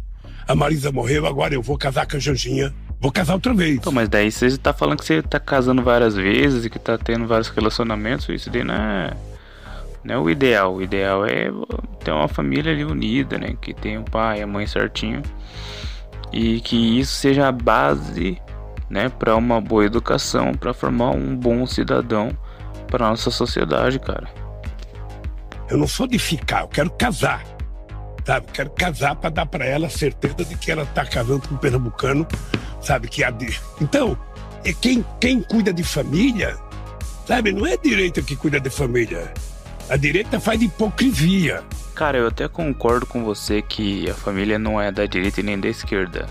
A 0.47 0.55
Marisa 0.55 0.91
morreu, 0.91 1.27
agora 1.27 1.55
eu 1.55 1.63
vou 1.63 1.79
casar 1.79 2.07
com 2.07 2.17
a 2.17 2.21
Janjinha. 2.21 2.75
Vou 3.01 3.13
casar 3.13 3.35
outra 3.35 3.55
vez. 3.55 3.77
Então, 3.77 3.93
mas 3.93 4.09
daí 4.09 4.33
você 4.33 4.59
tá 4.59 4.73
falando 4.73 4.99
que 4.99 5.05
você 5.05 5.23
tá 5.23 5.39
casando 5.39 5.83
várias 5.83 6.17
vezes 6.17 6.65
e 6.65 6.71
que 6.71 6.79
tá 6.79 6.99
tendo 6.99 7.27
vários 7.29 7.49
relacionamentos, 7.49 8.29
isso 8.29 8.51
daí 8.51 8.65
não 8.65 8.75
é, 8.75 9.13
não 10.03 10.15
é 10.15 10.19
o 10.19 10.29
ideal. 10.29 10.75
O 10.75 10.83
ideal 10.83 11.25
é 11.25 11.53
ter 12.03 12.11
uma 12.11 12.27
família 12.27 12.73
ali 12.73 12.85
unida, 12.85 13.39
né? 13.39 13.55
Que 13.61 13.73
tem 13.73 13.97
o 13.99 14.03
pai 14.03 14.41
e 14.41 14.43
a 14.43 14.47
mãe 14.47 14.67
certinho. 14.67 15.23
E 16.33 16.61
que 16.61 16.99
isso 16.99 17.15
seja 17.15 17.47
a 17.47 17.53
base 17.53 18.39
né, 18.89 19.09
para 19.09 19.37
uma 19.37 19.61
boa 19.61 19.85
educação, 19.85 20.53
para 20.53 20.73
formar 20.73 21.11
um 21.11 21.37
bom 21.37 21.67
cidadão 21.67 22.31
para 22.89 23.09
nossa 23.09 23.31
sociedade, 23.31 23.99
cara. 23.99 24.29
Eu 25.69 25.77
não 25.77 25.87
sou 25.87 26.07
de 26.07 26.19
ficar, 26.19 26.63
eu 26.63 26.69
quero 26.69 26.91
casar. 26.91 27.45
Sabe? 28.25 28.47
Eu 28.47 28.53
quero 28.53 28.71
casar 28.71 29.17
para 29.17 29.31
dar 29.31 29.47
para 29.47 29.65
ela 29.65 29.87
a 29.87 29.91
certeza 29.91 30.45
de 30.45 30.57
que 30.57 30.71
ela 30.71 30.85
tá 30.87 31.05
casando 31.05 31.47
com 31.47 31.55
um 31.55 31.59
pernambucano, 31.59 32.27
sabe 32.81 33.09
que 33.09 33.23
a 33.23 33.31
de... 33.31 33.59
Então, 33.81 34.19
é 34.65 34.73
quem 34.73 35.05
quem 35.21 35.43
cuida 35.43 35.73
de 35.73 35.83
família, 35.83 36.57
sabe, 37.27 37.53
não 37.53 37.67
é 37.67 37.75
a 37.75 37.77
direita 37.77 38.23
que 38.23 38.37
cuida 38.37 38.61
de 38.61 38.71
família. 38.71 39.33
A 39.89 39.97
direita 39.97 40.39
faz 40.39 40.61
hipocrisia. 40.61 41.63
Cara, 41.95 42.19
eu 42.19 42.29
até 42.29 42.47
concordo 42.47 43.07
com 43.07 43.25
você 43.25 43.63
que 43.63 44.09
a 44.11 44.15
família 44.15 44.59
não 44.59 44.81
é 44.81 44.93
da 44.93 45.07
direita 45.07 45.41
e 45.41 45.43
nem 45.43 45.59
da 45.59 45.69
esquerda. 45.69 46.27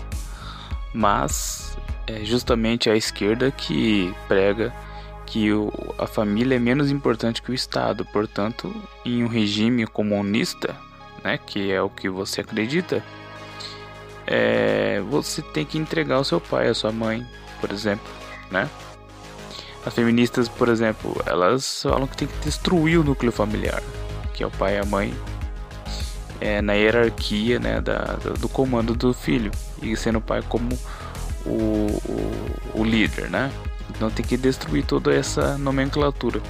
Mas 0.94 1.67
é 2.08 2.24
justamente 2.24 2.88
a 2.88 2.96
esquerda 2.96 3.50
que 3.50 4.14
prega 4.26 4.72
que 5.26 5.52
o, 5.52 5.70
a 5.98 6.06
família 6.06 6.56
é 6.56 6.58
menos 6.58 6.90
importante 6.90 7.42
que 7.42 7.50
o 7.50 7.54
Estado. 7.54 8.04
Portanto, 8.06 8.74
em 9.04 9.22
um 9.22 9.28
regime 9.28 9.86
comunista, 9.86 10.74
né, 11.22 11.38
que 11.38 11.70
é 11.70 11.82
o 11.82 11.90
que 11.90 12.08
você 12.08 12.40
acredita, 12.40 13.04
é, 14.26 15.00
você 15.08 15.42
tem 15.42 15.66
que 15.66 15.78
entregar 15.78 16.18
o 16.18 16.24
seu 16.24 16.40
pai, 16.40 16.68
a 16.68 16.74
sua 16.74 16.90
mãe, 16.90 17.26
por 17.60 17.70
exemplo, 17.70 18.10
né? 18.50 18.68
As 19.84 19.94
feministas, 19.94 20.48
por 20.48 20.68
exemplo, 20.68 21.14
elas 21.24 21.82
falam 21.82 22.06
que 22.06 22.16
tem 22.16 22.28
que 22.28 22.38
destruir 22.44 22.98
o 22.98 23.04
núcleo 23.04 23.32
familiar, 23.32 23.82
que 24.34 24.42
é 24.42 24.46
o 24.46 24.50
pai 24.50 24.76
e 24.76 24.78
a 24.78 24.84
mãe, 24.84 25.14
é, 26.40 26.60
na 26.60 26.74
hierarquia 26.74 27.58
né, 27.58 27.80
da, 27.80 28.18
do 28.38 28.48
comando 28.48 28.94
do 28.94 29.14
filho, 29.14 29.50
e 29.82 29.96
sendo 29.96 30.18
o 30.18 30.22
pai 30.22 30.42
como 30.46 30.78
o, 31.46 31.86
o, 32.04 32.80
o 32.80 32.84
líder, 32.84 33.30
né? 33.30 33.50
Então 33.90 34.10
tem 34.10 34.24
que 34.24 34.36
destruir 34.36 34.84
toda 34.84 35.12
essa 35.12 35.58
nomenclatura, 35.58 36.40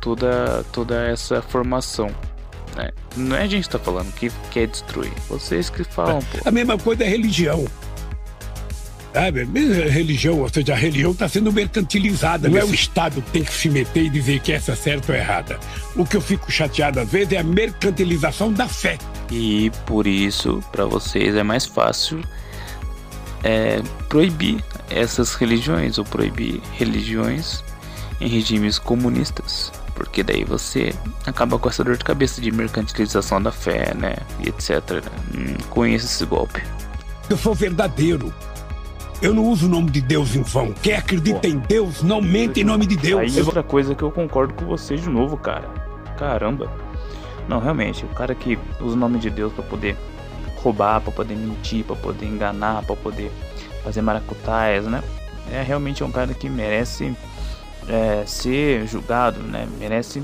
toda, 0.00 0.64
toda 0.72 1.06
essa 1.06 1.40
formação. 1.40 2.10
Né? 2.76 2.90
Não 3.16 3.36
é 3.36 3.42
a 3.42 3.46
gente 3.46 3.62
que 3.62 3.76
está 3.76 3.78
falando 3.78 4.12
que 4.12 4.30
quer 4.50 4.66
destruir, 4.66 5.12
vocês 5.28 5.70
que 5.70 5.84
falam. 5.84 6.20
Pô. 6.20 6.38
A 6.44 6.50
mesma 6.50 6.76
coisa 6.76 7.04
é 7.04 7.08
religião. 7.08 7.64
Sabe? 9.12 9.40
A 9.40 9.90
religião, 9.90 10.38
ou 10.38 10.48
seja, 10.48 10.74
a 10.74 10.76
religião 10.76 11.12
está 11.12 11.28
sendo 11.28 11.52
mercantilizada. 11.52 12.48
Não 12.48 12.58
é 12.58 12.64
o 12.64 12.74
Estado 12.74 13.22
que 13.22 13.30
tem 13.30 13.42
que 13.42 13.52
se 13.52 13.70
meter 13.70 14.04
e 14.04 14.10
dizer 14.10 14.40
que 14.40 14.52
essa 14.52 14.72
é 14.72 14.76
certa 14.76 15.12
ou 15.12 15.18
errada. 15.18 15.58
O 15.96 16.04
que 16.04 16.16
eu 16.16 16.20
fico 16.20 16.52
chateado 16.52 17.00
às 17.00 17.10
vezes 17.10 17.32
é 17.32 17.38
a 17.38 17.42
mercantilização 17.42 18.52
da 18.52 18.68
fé. 18.68 18.98
E 19.30 19.72
por 19.86 20.06
isso, 20.06 20.62
para 20.70 20.84
vocês 20.84 21.34
é 21.34 21.42
mais 21.42 21.64
fácil 21.64 22.22
é 23.42 23.80
proibir 24.08 24.62
essas 24.90 25.34
religiões 25.34 25.98
ou 25.98 26.04
proibir 26.04 26.60
religiões 26.72 27.62
em 28.20 28.28
regimes 28.28 28.78
comunistas. 28.78 29.72
Porque 29.94 30.22
daí 30.22 30.44
você 30.44 30.94
acaba 31.26 31.58
com 31.58 31.68
essa 31.68 31.82
dor 31.82 31.96
de 31.96 32.04
cabeça 32.04 32.40
de 32.40 32.52
mercantilização 32.52 33.42
da 33.42 33.50
fé, 33.50 33.94
né? 33.94 34.16
E 34.40 34.48
etc. 34.48 35.02
Hum, 35.34 35.56
conheça 35.70 36.06
esse 36.06 36.24
golpe. 36.24 36.62
Eu 37.28 37.36
sou 37.36 37.54
verdadeiro. 37.54 38.32
Eu 39.20 39.34
não 39.34 39.44
uso 39.44 39.66
o 39.66 39.68
nome 39.68 39.90
de 39.90 40.00
Deus 40.00 40.36
em 40.36 40.42
vão. 40.42 40.72
Quem 40.80 40.94
acredita 40.94 41.40
Pô. 41.40 41.48
em 41.48 41.58
Deus 41.58 42.02
não 42.02 42.22
mente 42.22 42.60
em 42.60 42.64
nome 42.64 42.86
de 42.86 42.96
Deus. 42.96 43.20
Aí 43.20 43.38
é 43.38 43.42
outra 43.42 43.64
coisa 43.64 43.94
que 43.94 44.02
eu 44.02 44.12
concordo 44.12 44.54
com 44.54 44.66
você 44.66 44.96
de 44.96 45.08
novo, 45.08 45.36
cara. 45.36 45.68
Caramba. 46.16 46.70
Não, 47.48 47.58
realmente, 47.58 48.04
o 48.04 48.08
cara 48.08 48.34
que 48.34 48.56
usa 48.80 48.94
o 48.94 48.98
nome 48.98 49.18
de 49.18 49.30
Deus 49.30 49.52
para 49.52 49.64
poder 49.64 49.96
roubar, 50.62 51.00
para 51.00 51.12
poder 51.12 51.36
mentir, 51.36 51.84
para 51.84 51.96
poder 51.96 52.26
enganar, 52.26 52.82
para 52.84 52.96
poder 52.96 53.30
fazer 53.82 54.02
maracutaias, 54.02 54.86
né? 54.86 55.02
É 55.50 55.62
realmente 55.62 56.04
um 56.04 56.10
cara 56.10 56.34
que 56.34 56.48
merece 56.48 57.14
é, 57.88 58.24
ser 58.26 58.86
julgado, 58.86 59.40
né? 59.40 59.66
Merece 59.78 60.22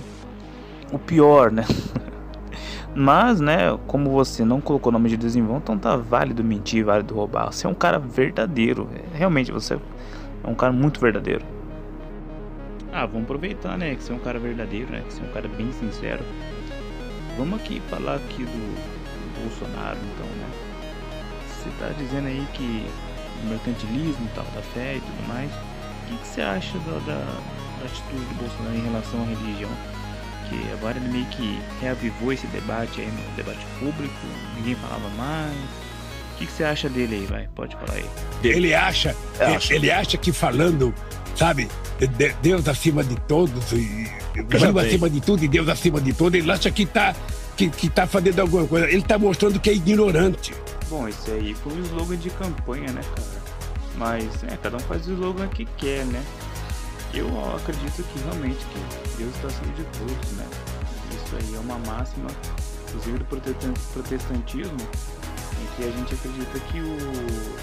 o 0.92 0.98
pior, 0.98 1.50
né? 1.50 1.64
Mas, 2.94 3.40
né, 3.40 3.76
como 3.88 4.10
você 4.10 4.44
não 4.44 4.60
colocou 4.60 4.90
o 4.90 4.92
nome 4.92 5.08
de 5.08 5.16
Deus 5.16 5.34
em 5.34 5.42
vão, 5.42 5.56
então 5.56 5.76
tá 5.76 5.96
válido 5.96 6.44
mentir, 6.44 6.84
válido 6.84 7.14
roubar. 7.14 7.52
Você 7.52 7.66
é 7.66 7.70
um 7.70 7.74
cara 7.74 7.98
verdadeiro. 7.98 8.88
Realmente, 9.12 9.50
você 9.50 9.74
é 9.74 10.48
um 10.48 10.54
cara 10.54 10.72
muito 10.72 11.00
verdadeiro. 11.00 11.44
Ah, 12.92 13.06
vamos 13.06 13.24
aproveitar, 13.24 13.76
né, 13.76 13.96
que 13.96 14.04
você 14.04 14.12
é 14.12 14.14
um 14.14 14.20
cara 14.20 14.38
verdadeiro, 14.38 14.92
né, 14.92 15.02
que 15.08 15.12
você 15.12 15.22
é 15.22 15.24
um 15.24 15.32
cara 15.32 15.48
bem 15.48 15.72
sincero. 15.72 16.22
Vamos 17.36 17.60
aqui 17.60 17.82
falar 17.90 18.14
aqui 18.14 18.44
do 18.44 19.03
Bolsonaro, 19.48 19.98
então, 20.14 20.26
né. 20.26 20.48
Você 21.48 21.70
tá 21.78 21.88
dizendo 21.96 22.28
aí 22.28 22.46
que 22.52 22.86
o 23.42 23.46
mercantilismo 23.48 24.28
tal, 24.34 24.44
da 24.54 24.62
fé 24.62 24.96
e 24.96 25.00
tudo 25.00 25.28
mais. 25.28 25.50
O 25.50 26.06
que, 26.08 26.16
que 26.18 26.26
você 26.26 26.42
acha 26.42 26.78
da, 26.78 26.98
da, 26.98 27.24
da 27.80 27.84
atitude 27.86 28.24
do 28.24 28.34
Bolsonaro 28.34 28.76
em 28.76 28.82
relação 28.82 29.22
à 29.22 29.24
religião? 29.24 29.70
que 30.48 30.72
agora 30.72 30.96
ele 30.96 31.08
meio 31.08 31.26
que 31.26 31.58
reavivou 31.80 32.32
esse 32.32 32.46
debate 32.48 33.00
aí 33.00 33.06
no 33.06 33.36
debate 33.36 33.64
público, 33.78 34.14
ninguém 34.56 34.74
falava 34.76 35.08
mais. 35.10 35.52
O 35.52 36.36
que, 36.36 36.46
que 36.46 36.52
você 36.52 36.64
acha 36.64 36.88
dele 36.88 37.16
aí, 37.16 37.26
vai? 37.26 37.48
Pode 37.54 37.76
falar 37.76 37.94
aí. 37.94 38.04
Ele 38.42 38.74
acha, 38.74 39.14
ele, 39.40 39.76
ele 39.76 39.90
acha 39.90 40.16
que 40.16 40.32
falando, 40.32 40.92
sabe, 41.36 41.68
Deus 42.42 42.66
acima 42.68 43.04
de 43.04 43.14
todos, 43.20 43.72
e 43.72 44.10
Brasil 44.42 44.78
acima 44.78 45.08
de 45.08 45.20
tudo 45.20 45.44
e 45.44 45.48
Deus 45.48 45.68
acima 45.68 46.00
de 46.00 46.12
tudo, 46.12 46.36
ele 46.36 46.50
acha 46.50 46.70
que 46.70 46.84
tá, 46.84 47.14
que, 47.56 47.70
que 47.70 47.88
tá 47.88 48.06
fazendo 48.06 48.40
alguma 48.40 48.66
coisa. 48.66 48.88
Ele 48.88 49.02
tá 49.02 49.18
mostrando 49.18 49.58
que 49.60 49.70
é 49.70 49.74
ignorante. 49.74 50.54
Bom, 50.88 51.08
esse 51.08 51.30
aí 51.30 51.54
foi 51.54 51.72
um 51.72 51.80
slogan 51.80 52.16
de 52.16 52.30
campanha, 52.30 52.92
né, 52.92 53.00
cara? 53.02 53.44
Mas, 53.96 54.42
é, 54.44 54.56
cada 54.56 54.76
um 54.76 54.80
faz 54.80 55.06
o 55.06 55.12
slogan 55.12 55.48
que 55.48 55.64
quer, 55.64 56.04
né? 56.06 56.22
Eu 57.14 57.28
acredito 57.54 58.02
que 58.02 58.18
realmente 58.24 58.58
que 58.66 59.16
Deus 59.18 59.34
está 59.36 59.46
acima 59.46 59.72
de 59.74 59.84
todos, 59.98 60.32
né? 60.32 60.46
Isso 61.14 61.36
aí 61.36 61.54
é 61.54 61.58
uma 61.60 61.78
máxima, 61.78 62.28
inclusive 62.88 63.18
do 63.18 63.24
protestantismo, 63.24 64.76
em 65.62 65.76
que 65.76 65.84
a 65.84 65.90
gente 65.92 66.14
acredita 66.14 66.58
que 66.58 66.80
o 66.80 66.96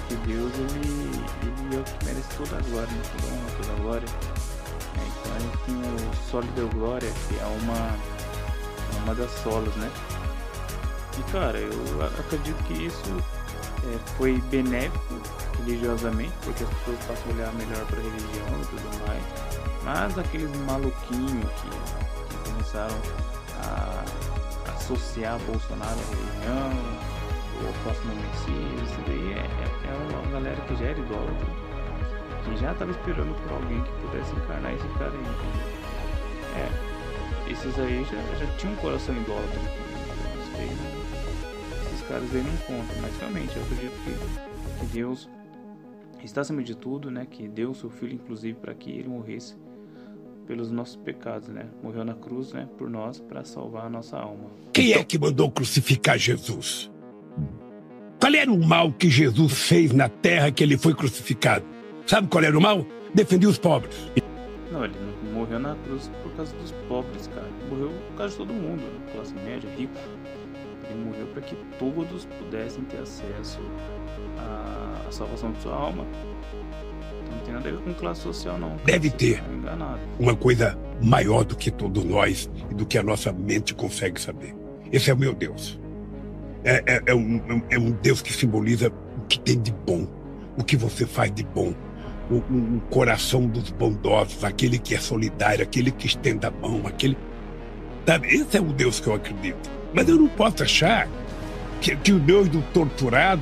que 0.07 0.15
Deus 0.25 0.51
ele, 0.55 1.11
ele 1.43 1.75
é 1.75 1.79
o 1.79 1.83
que 1.83 2.05
merece 2.05 2.29
toda 2.37 2.57
a 2.57 2.61
glória, 2.61 2.91
né? 2.91 3.01
toda 3.11 3.27
a 3.27 3.35
honra, 3.35 3.51
toda 3.57 3.71
a 3.71 3.75
glória. 3.81 4.07
É, 4.97 5.07
então 5.07 5.35
a 5.35 5.39
gente 5.39 5.57
tem 5.65 5.75
o 5.75 6.29
sólido 6.31 6.69
glória, 6.73 7.11
que 7.27 7.35
é 7.37 7.45
uma, 7.61 7.97
uma 8.97 9.15
das 9.15 9.31
solas, 9.43 9.73
né? 9.75 9.91
E 11.17 11.31
cara, 11.31 11.57
eu 11.57 12.05
acredito 12.19 12.63
que 12.63 12.85
isso 12.85 13.17
é, 13.83 13.97
foi 14.17 14.37
benéfico 14.49 15.21
religiosamente, 15.57 16.33
porque 16.43 16.63
as 16.63 16.69
pessoas 16.69 16.97
passam 17.05 17.31
a 17.31 17.35
olhar 17.35 17.53
melhor 17.53 17.85
para 17.85 17.99
a 17.99 18.01
religião 18.01 18.61
e 18.61 18.65
tudo 18.67 19.07
mais. 19.07 19.23
Mas 19.83 20.17
aqueles 20.17 20.55
maluquinhos 20.61 21.51
que, 21.61 21.69
que 22.29 22.49
começaram 22.51 22.97
a 23.63 24.03
associar 24.71 25.39
Bolsonaro 25.39 25.91
à 25.91 26.15
religião, 26.15 27.11
o 27.61 27.83
próximo 27.83 28.13
Messias, 28.15 28.89
isso 28.89 29.01
daí 29.05 29.33
é, 29.33 29.37
é, 29.37 29.89
é 29.89 30.15
uma 30.17 30.31
galera 30.31 30.59
que 30.61 30.75
já 30.75 30.85
era 30.85 30.99
idólatra, 30.99 31.47
que 32.43 32.57
já 32.57 32.71
estava 32.71 32.91
esperando 32.91 33.35
por 33.43 33.53
alguém 33.53 33.81
que 33.81 33.91
pudesse 34.01 34.31
encarnar 34.35 34.73
esse 34.73 34.87
cara 34.97 35.11
aí. 35.11 35.51
É, 36.57 36.90
esses 37.51 37.77
aí 37.77 38.03
já, 38.05 38.17
já 38.37 38.57
tinham 38.57 38.73
um 38.73 38.77
coração 38.77 39.15
idólatra. 39.15 39.59
Esses 41.85 42.07
caras 42.07 42.35
aí 42.35 42.43
não 42.43 42.57
contam, 42.57 43.01
mas 43.01 43.17
realmente 43.17 43.55
eu 43.55 43.63
acredito 43.63 43.93
que, 44.03 44.79
que 44.79 44.85
Deus 44.93 45.29
está 46.23 46.41
acima 46.41 46.63
de 46.63 46.75
tudo, 46.75 47.11
né, 47.11 47.27
que 47.29 47.47
deu 47.47 47.71
o 47.71 47.75
seu 47.75 47.89
filho 47.89 48.13
inclusive 48.13 48.57
para 48.59 48.73
que 48.73 48.91
ele 48.91 49.09
morresse 49.09 49.55
pelos 50.47 50.71
nossos 50.71 50.95
pecados, 50.97 51.47
né? 51.49 51.67
Morreu 51.81 52.03
na 52.03 52.13
cruz, 52.13 52.51
né, 52.51 52.67
por 52.77 52.89
nós 52.89 53.19
para 53.19 53.43
salvar 53.43 53.85
a 53.85 53.89
nossa 53.89 54.17
alma. 54.17 54.49
Quem 54.73 54.93
é 54.93 55.03
que 55.03 55.17
mandou 55.17 55.49
crucificar 55.49 56.17
Jesus? 56.17 56.91
Qual 58.19 58.33
era 58.33 58.51
o 58.51 58.63
mal 58.63 58.91
que 58.91 59.09
Jesus 59.09 59.53
fez 59.53 59.91
na 59.91 60.09
terra 60.09 60.51
que 60.51 60.63
ele 60.63 60.77
foi 60.77 60.93
crucificado? 60.93 61.65
Sabe 62.05 62.27
qual 62.27 62.43
era 62.43 62.57
o 62.57 62.61
mal? 62.61 62.85
Defender 63.13 63.47
os 63.47 63.57
pobres. 63.57 63.95
Morreu 65.51 65.59
na 65.67 65.75
cruz 65.83 66.09
por 66.23 66.31
causa 66.31 66.55
dos 66.55 66.71
pobres, 66.87 67.27
cara. 67.27 67.47
Morreu 67.69 67.91
por 68.07 68.17
causa 68.17 68.31
de 68.31 68.37
todo 68.37 68.53
mundo, 68.53 68.81
né? 68.83 69.11
classe 69.11 69.33
média, 69.33 69.69
rico. 69.77 69.93
Ele 70.89 71.03
morreu 71.03 71.27
para 71.27 71.41
que 71.41 71.57
todos 71.77 72.25
pudessem 72.39 72.85
ter 72.85 72.99
acesso 72.99 73.59
à, 74.37 75.11
salvação 75.11 75.51
de 75.51 75.61
sua 75.61 75.75
alma. 75.75 76.05
Então 77.23 77.35
não 77.35 77.43
tem 77.43 77.53
nada 77.53 77.67
a 77.67 77.71
ver 77.73 77.81
com 77.81 77.93
classe 77.93 78.21
social, 78.21 78.57
não. 78.57 78.77
Deve 78.85 79.09
ter 79.09 79.43
uma 80.17 80.33
coisa 80.37 80.77
maior 81.01 81.43
do 81.43 81.57
que 81.57 81.69
todos 81.69 82.05
nós 82.05 82.49
e 82.69 82.73
do 82.73 82.85
que 82.85 82.97
a 82.97 83.03
nossa 83.03 83.33
mente 83.33 83.75
consegue 83.75 84.21
saber. 84.21 84.55
Esse 84.89 85.11
é 85.11 85.13
o 85.13 85.17
meu 85.17 85.33
Deus. 85.33 85.77
É, 86.63 86.81
é, 86.85 87.03
é, 87.07 87.13
um, 87.13 87.61
é 87.69 87.77
um 87.77 87.91
Deus 87.91 88.21
que 88.21 88.31
simboliza 88.31 88.87
o 88.87 89.25
que 89.27 89.37
tem 89.37 89.59
de 89.59 89.73
bom, 89.73 90.07
o 90.57 90.63
que 90.63 90.77
você 90.77 91.05
faz 91.05 91.29
de 91.29 91.43
bom, 91.43 91.73
o, 92.31 92.37
o, 92.37 92.81
coração 92.89 93.45
dos 93.45 93.69
bondosos, 93.69 94.43
aquele 94.43 94.79
que 94.79 94.95
é 94.95 94.99
solidário, 94.99 95.63
aquele 95.63 95.91
que 95.91 96.07
estende 96.07 96.45
a 96.45 96.51
mão, 96.51 96.81
aquele. 96.87 97.17
Sabe? 98.05 98.27
Esse 98.29 98.57
é 98.57 98.61
o 98.61 98.71
Deus 98.73 98.99
que 98.99 99.07
eu 99.07 99.13
acredito. 99.13 99.69
Mas 99.93 100.07
eu 100.07 100.15
não 100.15 100.27
posso 100.29 100.63
achar 100.63 101.07
que, 101.81 101.95
que 101.97 102.13
o 102.13 102.19
Deus 102.19 102.47
do 102.47 102.61
torturado 102.73 103.41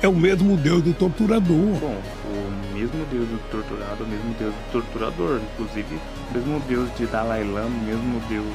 é 0.00 0.08
o 0.08 0.14
mesmo 0.14 0.56
Deus 0.56 0.82
do 0.82 0.94
torturador. 0.94 1.78
Bom, 1.80 2.00
o 2.26 2.74
mesmo 2.74 3.04
Deus 3.06 3.28
do 3.28 3.50
torturado, 3.50 4.04
o 4.04 4.06
mesmo 4.06 4.34
Deus 4.38 4.54
do 4.54 4.72
torturador, 4.72 5.40
inclusive 5.52 5.98
o 6.30 6.34
mesmo 6.34 6.60
Deus 6.68 6.96
de 6.96 7.06
Dalai 7.06 7.42
Lama, 7.42 7.66
o 7.66 7.84
mesmo 7.84 8.20
Deus 8.28 8.54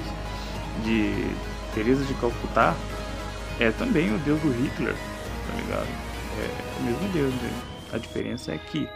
de 0.85 1.25
Teresa 1.73 2.03
de 2.05 2.13
Calcutá, 2.15 2.73
é 3.59 3.71
também 3.71 4.13
o 4.13 4.17
Deus 4.19 4.39
do 4.41 4.49
Hitler, 4.49 4.93
tá 4.93 5.61
ligado? 5.61 5.87
É 6.39 6.79
o 6.79 6.83
mesmo 6.83 7.09
Deus, 7.09 7.33
né? 7.35 7.51
A 7.93 7.97
diferença 7.97 8.51
é 8.51 8.57
que 8.57 8.87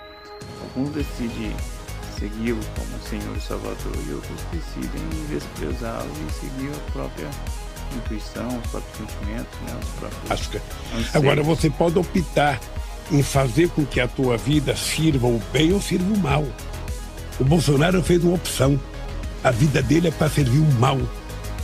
alguns 0.62 0.90
decidem 0.92 1.56
segui-lo 2.18 2.60
como 2.76 3.02
Senhor 3.10 3.36
e 3.36 3.42
Salvador 3.42 3.96
e 4.08 4.14
outros 4.14 4.40
decidem 4.52 5.02
desprezá-lo 5.30 6.12
e 6.28 6.34
seguir 6.34 6.70
a 6.70 6.92
própria 6.92 7.30
intuição, 7.96 8.48
os 8.48 8.70
próprios 8.70 8.98
sentimentos, 8.98 9.60
né? 9.68 9.80
Os 9.82 9.90
próprios 10.00 10.32
Acho 10.32 10.50
que... 10.50 10.62
Agora 11.14 11.44
você 11.44 11.70
pode 11.70 11.98
optar 11.98 12.60
em 13.12 13.22
fazer 13.24 13.70
com 13.70 13.86
que 13.86 14.00
a 14.00 14.08
tua 14.08 14.38
vida 14.38 14.76
sirva 14.76 15.28
o 15.28 15.42
bem 15.52 15.74
ou 15.74 15.82
sirva 15.82 16.14
o 16.14 16.18
mal. 16.18 16.46
O 17.40 17.44
Bolsonaro 17.44 18.02
fez 18.04 18.24
uma 18.24 18.36
opção. 18.36 18.80
A 19.44 19.52
vida 19.52 19.82
dele 19.82 20.08
é 20.08 20.12
para 20.12 20.30
servir 20.30 20.60
o 20.60 20.72
mal, 20.80 21.00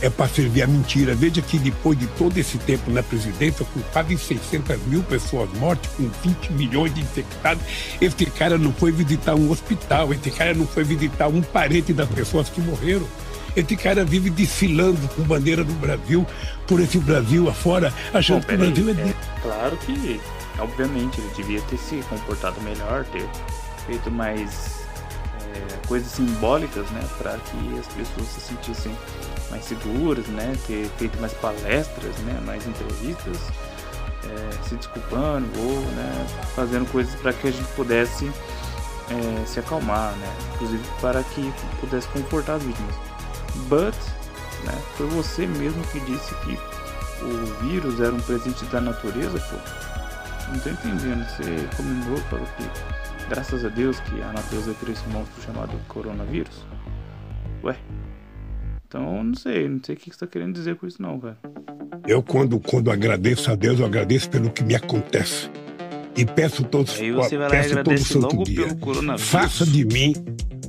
é 0.00 0.08
para 0.08 0.28
servir 0.28 0.62
a 0.62 0.66
mentira. 0.66 1.14
Veja 1.14 1.42
que 1.42 1.58
depois 1.58 1.98
de 1.98 2.06
todo 2.08 2.36
esse 2.36 2.58
tempo 2.58 2.90
na 2.90 3.02
presidência, 3.02 3.66
com 3.72 3.80
quase 3.92 4.16
600 4.16 4.80
mil 4.86 5.02
pessoas 5.02 5.50
mortas, 5.54 5.90
com 5.92 6.08
20 6.22 6.52
milhões 6.52 6.94
de 6.94 7.00
infectados, 7.00 7.62
esse 8.00 8.26
cara 8.26 8.56
não 8.56 8.72
foi 8.72 8.92
visitar 8.92 9.34
um 9.34 9.50
hospital, 9.50 10.12
esse 10.12 10.30
cara 10.30 10.54
não 10.54 10.66
foi 10.66 10.84
visitar 10.84 11.28
um 11.28 11.42
parente 11.42 11.92
das 11.92 12.08
pessoas 12.08 12.48
que 12.48 12.60
morreram. 12.60 13.06
Esse 13.56 13.76
cara 13.76 14.04
vive 14.04 14.30
desfilando 14.30 15.08
com 15.08 15.22
bandeira 15.22 15.64
do 15.64 15.72
Brasil, 15.74 16.24
por 16.66 16.80
esse 16.80 16.98
Brasil 16.98 17.48
afora, 17.48 17.92
achando 18.14 18.42
Bom, 18.42 18.46
que 18.46 18.54
o 18.54 18.58
Brasil 18.58 18.90
é, 18.90 18.92
é. 18.92 19.14
Claro 19.42 19.76
que, 19.78 20.20
obviamente, 20.58 21.20
ele 21.20 21.30
devia 21.34 21.60
ter 21.62 21.78
se 21.78 21.96
comportado 22.08 22.60
melhor, 22.60 23.04
ter 23.06 23.26
feito 23.86 24.10
mais 24.10 24.78
é, 25.54 25.86
coisas 25.88 26.12
simbólicas, 26.12 26.88
né, 26.90 27.02
para 27.16 27.32
que 27.38 27.78
as 27.78 27.86
pessoas 27.86 28.28
se 28.28 28.40
sentissem 28.40 28.92
mais 29.50 29.64
seguras, 29.64 30.26
né, 30.26 30.56
ter 30.66 30.88
feito 30.98 31.18
mais 31.20 31.32
palestras, 31.34 32.16
né, 32.18 32.40
mais 32.44 32.66
entrevistas, 32.66 33.38
é, 34.24 34.68
se 34.68 34.74
desculpando 34.76 35.46
ou, 35.58 35.80
né, 35.92 36.26
fazendo 36.54 36.90
coisas 36.90 37.14
para 37.16 37.32
que 37.32 37.48
a 37.48 37.50
gente 37.50 37.68
pudesse 37.72 38.30
é, 39.10 39.46
se 39.46 39.58
acalmar, 39.60 40.12
né, 40.12 40.36
inclusive 40.54 40.82
para 41.00 41.22
que 41.22 41.52
pudesse 41.80 42.08
confortar 42.08 42.54
as 42.54 42.62
vítimas. 42.62 42.94
But, 43.68 43.96
né, 44.64 44.78
foi 44.96 45.06
você 45.06 45.46
mesmo 45.46 45.82
que 45.84 46.00
disse 46.00 46.34
que 46.36 46.58
o 47.22 47.46
vírus 47.62 48.00
era 48.00 48.14
um 48.14 48.20
presente 48.20 48.64
da 48.66 48.80
natureza, 48.80 49.38
pô. 49.40 49.56
Não 50.52 50.58
tô 50.60 50.70
entendendo. 50.70 51.26
Você 51.28 51.68
comemorou 51.76 52.20
pelo 52.30 52.46
que, 52.46 52.70
graças 53.28 53.64
a 53.64 53.68
Deus, 53.68 54.00
que 54.00 54.22
a 54.22 54.32
natureza 54.32 54.74
criou 54.74 54.94
esse 54.94 55.06
monstro 55.08 55.42
chamado 55.42 55.72
coronavírus? 55.88 56.64
Ué? 57.62 57.76
Então, 58.88 59.22
não 59.22 59.34
sei, 59.34 59.68
não 59.68 59.80
sei 59.84 59.94
o 59.94 59.98
que 59.98 60.10
você 60.10 60.18
tá 60.18 60.26
querendo 60.26 60.54
dizer 60.54 60.74
com 60.76 60.86
isso 60.86 61.00
não, 61.00 61.20
cara. 61.20 61.36
Eu, 62.06 62.22
quando, 62.22 62.58
quando 62.58 62.90
agradeço 62.90 63.50
a 63.50 63.54
Deus, 63.54 63.78
eu 63.78 63.84
agradeço 63.84 64.30
pelo 64.30 64.48
que 64.50 64.64
me 64.64 64.74
acontece. 64.74 65.50
E 66.16 66.24
peço 66.24 66.64
todos, 66.64 66.98
Aí 66.98 67.12
você 67.12 67.36
vai 67.36 67.48
lá 67.48 67.50
peço 67.50 67.68
e 67.68 67.70
todo 67.70 67.80
agradece 67.80 68.04
santo 68.04 68.26
logo 68.26 68.44
dia. 68.44 68.64
pelo 68.64 68.76
coronavírus. 68.78 69.30
Faça 69.30 69.66
de 69.66 69.84
mim 69.84 70.14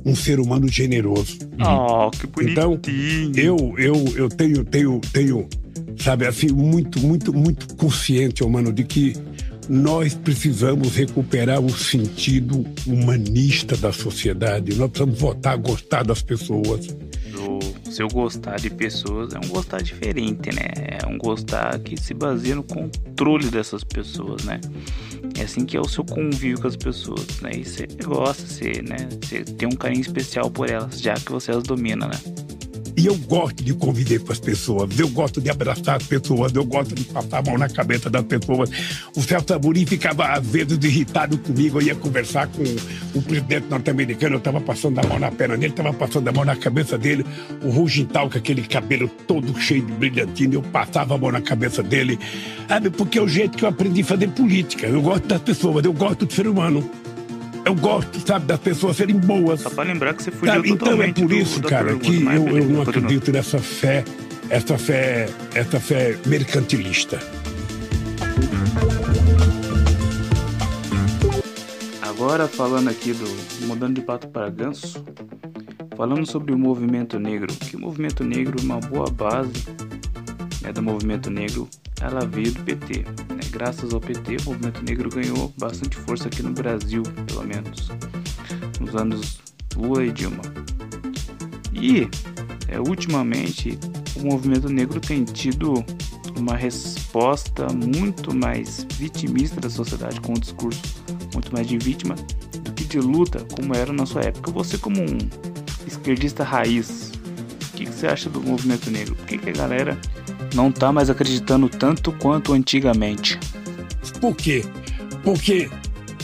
um 0.04 0.14
ser 0.14 0.38
humano 0.38 0.68
generoso. 0.68 1.38
Oh, 1.66 2.10
que 2.10 2.26
Então, 2.44 2.76
bonitinho. 2.76 3.32
Eu, 3.38 3.74
eu, 3.78 4.04
eu 4.14 4.28
tenho, 4.28 4.66
tenho, 4.66 5.00
tenho, 5.12 5.48
sabe, 5.96 6.26
assim, 6.26 6.48
muito, 6.48 7.00
muito, 7.00 7.32
muito 7.32 7.74
consciente, 7.76 8.44
ô, 8.44 8.50
mano, 8.50 8.70
de 8.70 8.84
que 8.84 9.14
nós 9.66 10.12
precisamos 10.12 10.94
recuperar 10.94 11.58
o 11.60 11.70
sentido 11.70 12.66
humanista 12.86 13.78
da 13.78 13.92
sociedade. 13.92 14.74
Nós 14.74 14.90
precisamos 14.90 15.18
voltar 15.18 15.52
a 15.52 15.56
gostar 15.56 16.04
das 16.04 16.20
pessoas. 16.20 16.94
Seu 17.90 18.08
gostar 18.08 18.56
de 18.56 18.70
pessoas 18.70 19.34
é 19.34 19.38
um 19.38 19.48
gostar 19.48 19.82
diferente, 19.82 20.54
né? 20.54 20.98
É 21.02 21.06
um 21.06 21.18
gostar 21.18 21.78
que 21.80 21.96
se 21.96 22.14
baseia 22.14 22.54
no 22.54 22.62
controle 22.62 23.48
dessas 23.50 23.84
pessoas, 23.84 24.44
né? 24.44 24.60
É 25.38 25.42
assim 25.42 25.64
que 25.64 25.76
é 25.76 25.80
o 25.80 25.88
seu 25.88 26.04
convívio 26.04 26.60
com 26.60 26.68
as 26.68 26.76
pessoas, 26.76 27.40
né? 27.40 27.50
E 27.54 27.64
você 27.64 27.86
gosta, 28.04 28.46
você, 28.46 28.82
né? 28.82 29.08
Você 29.22 29.44
tem 29.44 29.68
um 29.68 29.76
carinho 29.76 30.00
especial 30.00 30.50
por 30.50 30.70
elas, 30.70 31.00
já 31.00 31.14
que 31.14 31.30
você 31.30 31.50
as 31.50 31.62
domina, 31.62 32.06
né? 32.06 32.18
E 33.00 33.06
eu 33.06 33.16
gosto 33.16 33.64
de 33.64 33.72
conviver 33.72 34.18
com 34.18 34.30
as 34.30 34.38
pessoas, 34.38 34.98
eu 34.98 35.08
gosto 35.08 35.40
de 35.40 35.48
abraçar 35.48 35.96
as 35.96 36.02
pessoas, 36.02 36.54
eu 36.54 36.62
gosto 36.62 36.94
de 36.94 37.02
passar 37.04 37.38
a 37.38 37.42
mão 37.42 37.56
na 37.56 37.66
cabeça 37.66 38.10
das 38.10 38.22
pessoas. 38.24 38.68
O 39.16 39.22
Celso 39.22 39.54
Amorim 39.54 39.86
ficava 39.86 40.26
às 40.26 40.46
vezes 40.46 40.76
irritado 40.84 41.38
comigo, 41.38 41.80
eu 41.80 41.86
ia 41.86 41.94
conversar 41.94 42.46
com 42.48 42.62
o 43.14 43.22
presidente 43.22 43.68
norte-americano, 43.70 44.34
eu 44.34 44.38
estava 44.38 44.60
passando 44.60 44.98
a 44.98 45.02
mão 45.04 45.18
na 45.18 45.30
perna 45.30 45.56
dele, 45.56 45.72
estava 45.72 45.94
passando 45.94 46.28
a 46.28 46.32
mão 46.32 46.44
na 46.44 46.54
cabeça 46.54 46.98
dele, 46.98 47.24
o 47.64 47.70
Rugental 47.70 48.28
com 48.28 48.36
aquele 48.36 48.60
cabelo 48.64 49.08
todo 49.26 49.58
cheio 49.58 49.80
de 49.80 49.92
brilhantina, 49.92 50.56
eu 50.56 50.62
passava 50.62 51.14
a 51.14 51.18
mão 51.18 51.32
na 51.32 51.40
cabeça 51.40 51.82
dele, 51.82 52.18
sabe? 52.68 52.90
Porque 52.90 53.18
é 53.18 53.22
o 53.22 53.28
jeito 53.28 53.56
que 53.56 53.64
eu 53.64 53.70
aprendi 53.70 54.02
a 54.02 54.04
fazer 54.04 54.28
política. 54.28 54.86
Eu 54.86 55.00
gosto 55.00 55.26
das 55.26 55.40
pessoas, 55.40 55.82
eu 55.86 55.94
gosto 55.94 56.26
do 56.26 56.32
ser 56.34 56.46
humano. 56.46 56.86
Eu 57.70 57.74
gosto, 57.76 58.18
sabe, 58.26 58.46
das 58.46 58.58
pessoas 58.58 58.96
serem 58.96 59.16
boas. 59.16 59.60
Só 59.60 59.70
pra 59.70 59.84
lembrar 59.84 60.12
que 60.14 60.24
você 60.24 60.32
fugiu 60.32 60.54
Sabe, 60.54 60.70
então 60.72 61.00
é 61.00 61.12
por 61.12 61.28
do- 61.28 61.34
isso, 61.36 61.60
da 61.60 61.68
cara, 61.68 61.94
que 61.96 62.24
eu, 62.24 62.48
eu 62.58 62.64
não 62.68 62.82
acredito 62.82 63.30
nessa 63.30 63.60
fé, 63.60 64.02
essa 64.48 64.76
fé, 64.76 65.28
essa 65.54 65.78
fé 65.78 66.18
mercantilista. 66.26 67.20
Agora 72.02 72.48
falando 72.48 72.88
aqui 72.88 73.12
do 73.12 73.24
mudando 73.66 73.94
de 73.94 74.00
pato 74.00 74.26
para 74.26 74.50
ganso, 74.50 75.04
falando 75.96 76.26
sobre 76.26 76.52
o 76.52 76.58
movimento 76.58 77.20
negro, 77.20 77.54
que 77.54 77.76
o 77.76 77.78
movimento 77.80 78.24
negro 78.24 78.56
é 78.58 78.62
uma 78.64 78.80
boa 78.80 79.08
base 79.08 79.52
né, 80.60 80.72
do 80.72 80.82
movimento 80.82 81.30
negro, 81.30 81.68
ela 82.00 82.26
veio 82.26 82.50
do 82.52 82.64
PT. 82.64 83.04
Graças 83.50 83.92
ao 83.92 84.00
PT, 84.00 84.36
o 84.42 84.44
movimento 84.44 84.82
negro 84.84 85.10
ganhou 85.10 85.52
bastante 85.58 85.96
força 85.96 86.28
aqui 86.28 86.42
no 86.42 86.52
Brasil, 86.52 87.02
pelo 87.26 87.44
menos 87.44 87.90
nos 88.80 88.94
anos 88.94 89.40
Lula 89.76 90.04
e 90.04 90.12
Dilma. 90.12 90.42
E 91.72 92.08
é, 92.68 92.78
ultimamente 92.78 93.78
o 94.16 94.24
movimento 94.24 94.68
negro 94.68 95.00
tem 95.00 95.24
tido 95.24 95.84
uma 96.36 96.56
resposta 96.56 97.66
muito 97.72 98.34
mais 98.34 98.86
vitimista 98.94 99.60
da 99.60 99.68
sociedade, 99.68 100.20
com 100.20 100.32
um 100.32 100.38
discurso 100.38 100.80
muito 101.34 101.52
mais 101.52 101.66
de 101.66 101.76
vítima 101.76 102.14
do 102.62 102.72
que 102.72 102.84
de 102.84 102.98
luta, 102.98 103.44
como 103.56 103.74
era 103.74 103.92
na 103.92 104.06
sua 104.06 104.22
época. 104.22 104.50
Você, 104.52 104.78
como 104.78 105.00
um 105.00 105.18
esquerdista 105.86 106.44
raiz, 106.44 107.12
o 107.72 107.76
que, 107.76 107.84
que 107.84 107.92
você 107.92 108.06
acha 108.06 108.30
do 108.30 108.40
movimento 108.40 108.90
negro? 108.90 109.14
Por 109.16 109.26
que, 109.26 109.38
que 109.38 109.50
a 109.50 109.52
galera 109.52 109.98
não 110.54 110.70
tá 110.70 110.92
mais 110.92 111.10
acreditando 111.10 111.68
tanto 111.68 112.12
quanto 112.12 112.52
antigamente? 112.52 113.38
Por 114.20 114.34
quê? 114.34 114.64
Porque 115.22 115.68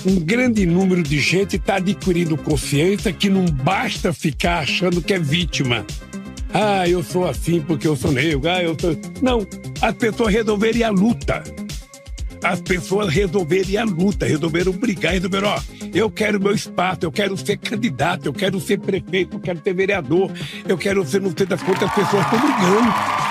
um 0.05 0.21
grande 0.21 0.65
número 0.65 1.03
de 1.03 1.19
gente 1.19 1.57
está 1.57 1.77
adquirindo 1.77 2.37
consciência 2.37 3.13
que 3.13 3.29
não 3.29 3.45
basta 3.45 4.13
ficar 4.13 4.61
achando 4.61 5.03
que 5.03 5.13
é 5.13 5.19
vítima. 5.19 5.85
Ah, 6.55 6.89
eu 6.89 7.03
sou 7.03 7.29
assim 7.29 7.61
porque 7.61 7.87
eu 7.87 7.97
sou 7.97 8.13
negro. 8.13 8.49
Ah, 8.49 8.63
eu 8.63 8.77
sou. 8.81 8.97
Não, 9.21 9.47
as 9.83 9.95
pessoas 9.95 10.33
resolverem 10.33 10.83
a 10.83 10.91
luta. 10.91 11.43
As 12.43 12.61
pessoas 12.61 13.13
resolverem 13.13 13.77
a 13.77 13.85
luta, 13.85 14.25
resolveram 14.27 14.71
brigar, 14.71 15.13
resolveram, 15.15 15.49
ó, 15.49 15.61
eu 15.93 16.09
quero 16.11 16.41
meu 16.41 16.55
espaço, 16.55 17.01
eu 17.03 17.11
quero 17.11 17.37
ser 17.37 17.57
candidato, 17.57 18.27
eu 18.27 18.33
quero 18.33 18.61
ser 18.61 18.79
prefeito, 18.79 19.37
eu 19.37 19.41
quero 19.41 19.61
ser 19.65 19.75
vereador, 19.75 20.31
eu 20.69 20.79
quero 20.79 21.05
ser, 21.05 21.21
não 21.21 21.35
sei 21.37 21.47
das 21.47 21.63
quantas 21.63 21.91
pessoas 21.93 22.25
estão 22.25 22.39
brigando. 22.39 23.26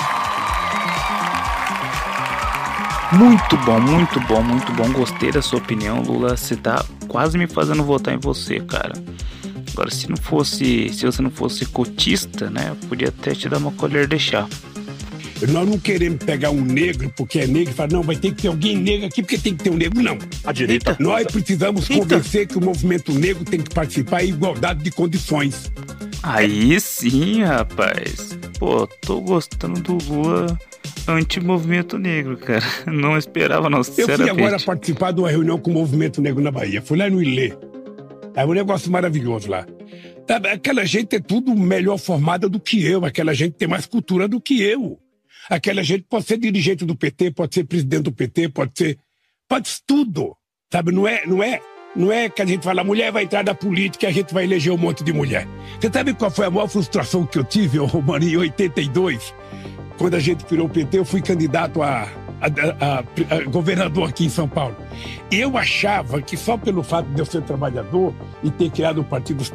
Muito 3.13 3.57
bom, 3.57 3.79
muito 3.79 4.19
bom, 4.21 4.41
muito 4.41 4.71
bom. 4.73 4.91
Gostei 4.91 5.31
da 5.31 5.41
sua 5.41 5.59
opinião, 5.59 6.01
Lula. 6.01 6.35
Você 6.35 6.55
tá 6.55 6.83
quase 7.07 7.37
me 7.37 7.47
fazendo 7.47 7.83
votar 7.83 8.13
em 8.13 8.17
você, 8.17 8.59
cara. 8.59 8.93
Agora, 9.71 9.91
se 9.91 10.09
não 10.09 10.17
fosse, 10.17 10.89
se 10.89 11.05
você 11.05 11.21
não 11.21 11.29
fosse 11.29 11.65
cotista, 11.65 12.49
né, 12.49 12.69
eu 12.69 12.87
podia 12.87 13.09
até 13.09 13.35
te 13.35 13.47
dar 13.47 13.57
uma 13.57 13.71
colher 13.73 14.07
de 14.07 14.17
chá. 14.17 14.47
Nós 15.49 15.67
não 15.67 15.77
queremos 15.77 16.23
pegar 16.23 16.49
um 16.49 16.61
negro 16.61 17.11
porque 17.15 17.39
é 17.39 17.47
negro 17.47 17.71
e 17.71 17.75
falar, 17.75 17.91
não, 17.91 18.01
vai 18.01 18.15
ter 18.15 18.33
que 18.33 18.43
ter 18.43 18.47
alguém 18.47 18.77
negro 18.77 19.07
aqui 19.07 19.21
porque 19.21 19.37
tem 19.37 19.55
que 19.55 19.65
ter 19.65 19.69
um 19.69 19.75
negro. 19.75 20.01
Não. 20.01 20.17
A 20.45 20.51
direita. 20.51 20.95
Nós 20.99 21.27
precisamos 21.27 21.89
Eita. 21.89 22.01
convencer 22.01 22.47
que 22.47 22.57
o 22.57 22.61
movimento 22.63 23.13
negro 23.13 23.43
tem 23.43 23.59
que 23.59 23.69
participar 23.69 24.23
em 24.23 24.29
igualdade 24.29 24.81
de 24.81 24.91
condições. 24.91 25.71
Aí 26.23 26.79
sim, 26.79 27.43
rapaz. 27.43 28.37
Pô, 28.57 28.87
tô 28.87 29.19
gostando 29.21 29.81
do 29.81 29.97
Lula 30.05 30.57
anti-movimento 31.07 31.97
negro, 31.97 32.37
cara. 32.37 32.63
Não 32.87 33.17
esperava, 33.17 33.69
não, 33.69 33.79
Eu 33.79 34.07
fui 34.07 34.29
agora 34.29 34.59
participar 34.59 35.11
de 35.11 35.19
uma 35.19 35.29
reunião 35.29 35.57
com 35.57 35.71
o 35.71 35.73
movimento 35.73 36.21
negro 36.21 36.43
na 36.43 36.51
Bahia. 36.51 36.81
Fui 36.81 36.97
lá 36.97 37.09
no 37.09 37.21
Ilê. 37.21 37.53
É 38.35 38.45
um 38.45 38.53
negócio 38.53 38.91
maravilhoso 38.91 39.49
lá. 39.49 39.65
Sabe, 40.27 40.49
Aquela 40.49 40.85
gente 40.85 41.15
é 41.15 41.19
tudo 41.19 41.55
melhor 41.55 41.97
formada 41.97 42.49
do 42.49 42.59
que 42.59 42.85
eu. 42.85 43.05
Aquela 43.05 43.33
gente 43.33 43.53
tem 43.53 43.67
mais 43.67 43.85
cultura 43.85 44.27
do 44.27 44.41
que 44.41 44.61
eu. 44.61 44.99
Aquela 45.49 45.83
gente 45.83 46.05
pode 46.09 46.25
ser 46.25 46.37
dirigente 46.37 46.85
do 46.85 46.95
PT, 46.95 47.31
pode 47.31 47.53
ser 47.53 47.63
presidente 47.65 48.03
do 48.03 48.11
PT, 48.11 48.49
pode 48.49 48.71
ser. 48.75 48.97
Pode 49.47 49.69
ser 49.69 49.81
tudo. 49.85 50.35
Sabe, 50.71 50.91
não 50.91 51.07
é, 51.07 51.25
não 51.27 51.43
é, 51.43 51.61
não 51.95 52.11
é 52.11 52.27
que 52.27 52.41
a 52.41 52.45
gente 52.45 52.63
fala, 52.63 52.81
a 52.81 52.83
mulher 52.83 53.11
vai 53.11 53.23
entrar 53.23 53.43
na 53.43 53.53
política 53.53 54.05
e 54.05 54.09
a 54.09 54.11
gente 54.11 54.33
vai 54.33 54.43
eleger 54.43 54.73
um 54.73 54.77
monte 54.77 55.03
de 55.03 55.13
mulher. 55.13 55.47
Você 55.79 55.89
sabe 55.93 56.13
qual 56.13 56.31
foi 56.31 56.47
a 56.47 56.49
maior 56.49 56.67
frustração 56.67 57.25
que 57.25 57.37
eu 57.37 57.43
tive, 57.43 57.79
ô, 57.79 57.87
Mano, 58.01 58.25
em 58.25 58.35
82? 58.35 59.33
Quando 59.97 60.15
a 60.15 60.19
gente 60.19 60.43
criou 60.45 60.65
o 60.67 60.69
PT, 60.69 60.99
eu 60.99 61.05
fui 61.05 61.21
candidato 61.21 61.81
a, 61.81 62.07
a- 62.41 63.03
a- 63.31 63.35
a 63.37 63.43
governador 63.45 64.09
aqui 64.09 64.25
em 64.25 64.29
São 64.29 64.47
Paulo. 64.47 64.75
Eu 65.31 65.57
achava 65.57 66.21
que 66.21 66.35
só 66.37 66.57
pelo 66.57 66.83
fato 66.83 67.07
de 67.07 67.19
eu 67.21 67.25
ser 67.25 67.41
trabalhador 67.43 68.13
e 68.43 68.51
ter 68.51 68.69
criado 68.69 68.99
o 69.01 69.03
Partido 69.03 69.37
dos 69.37 69.49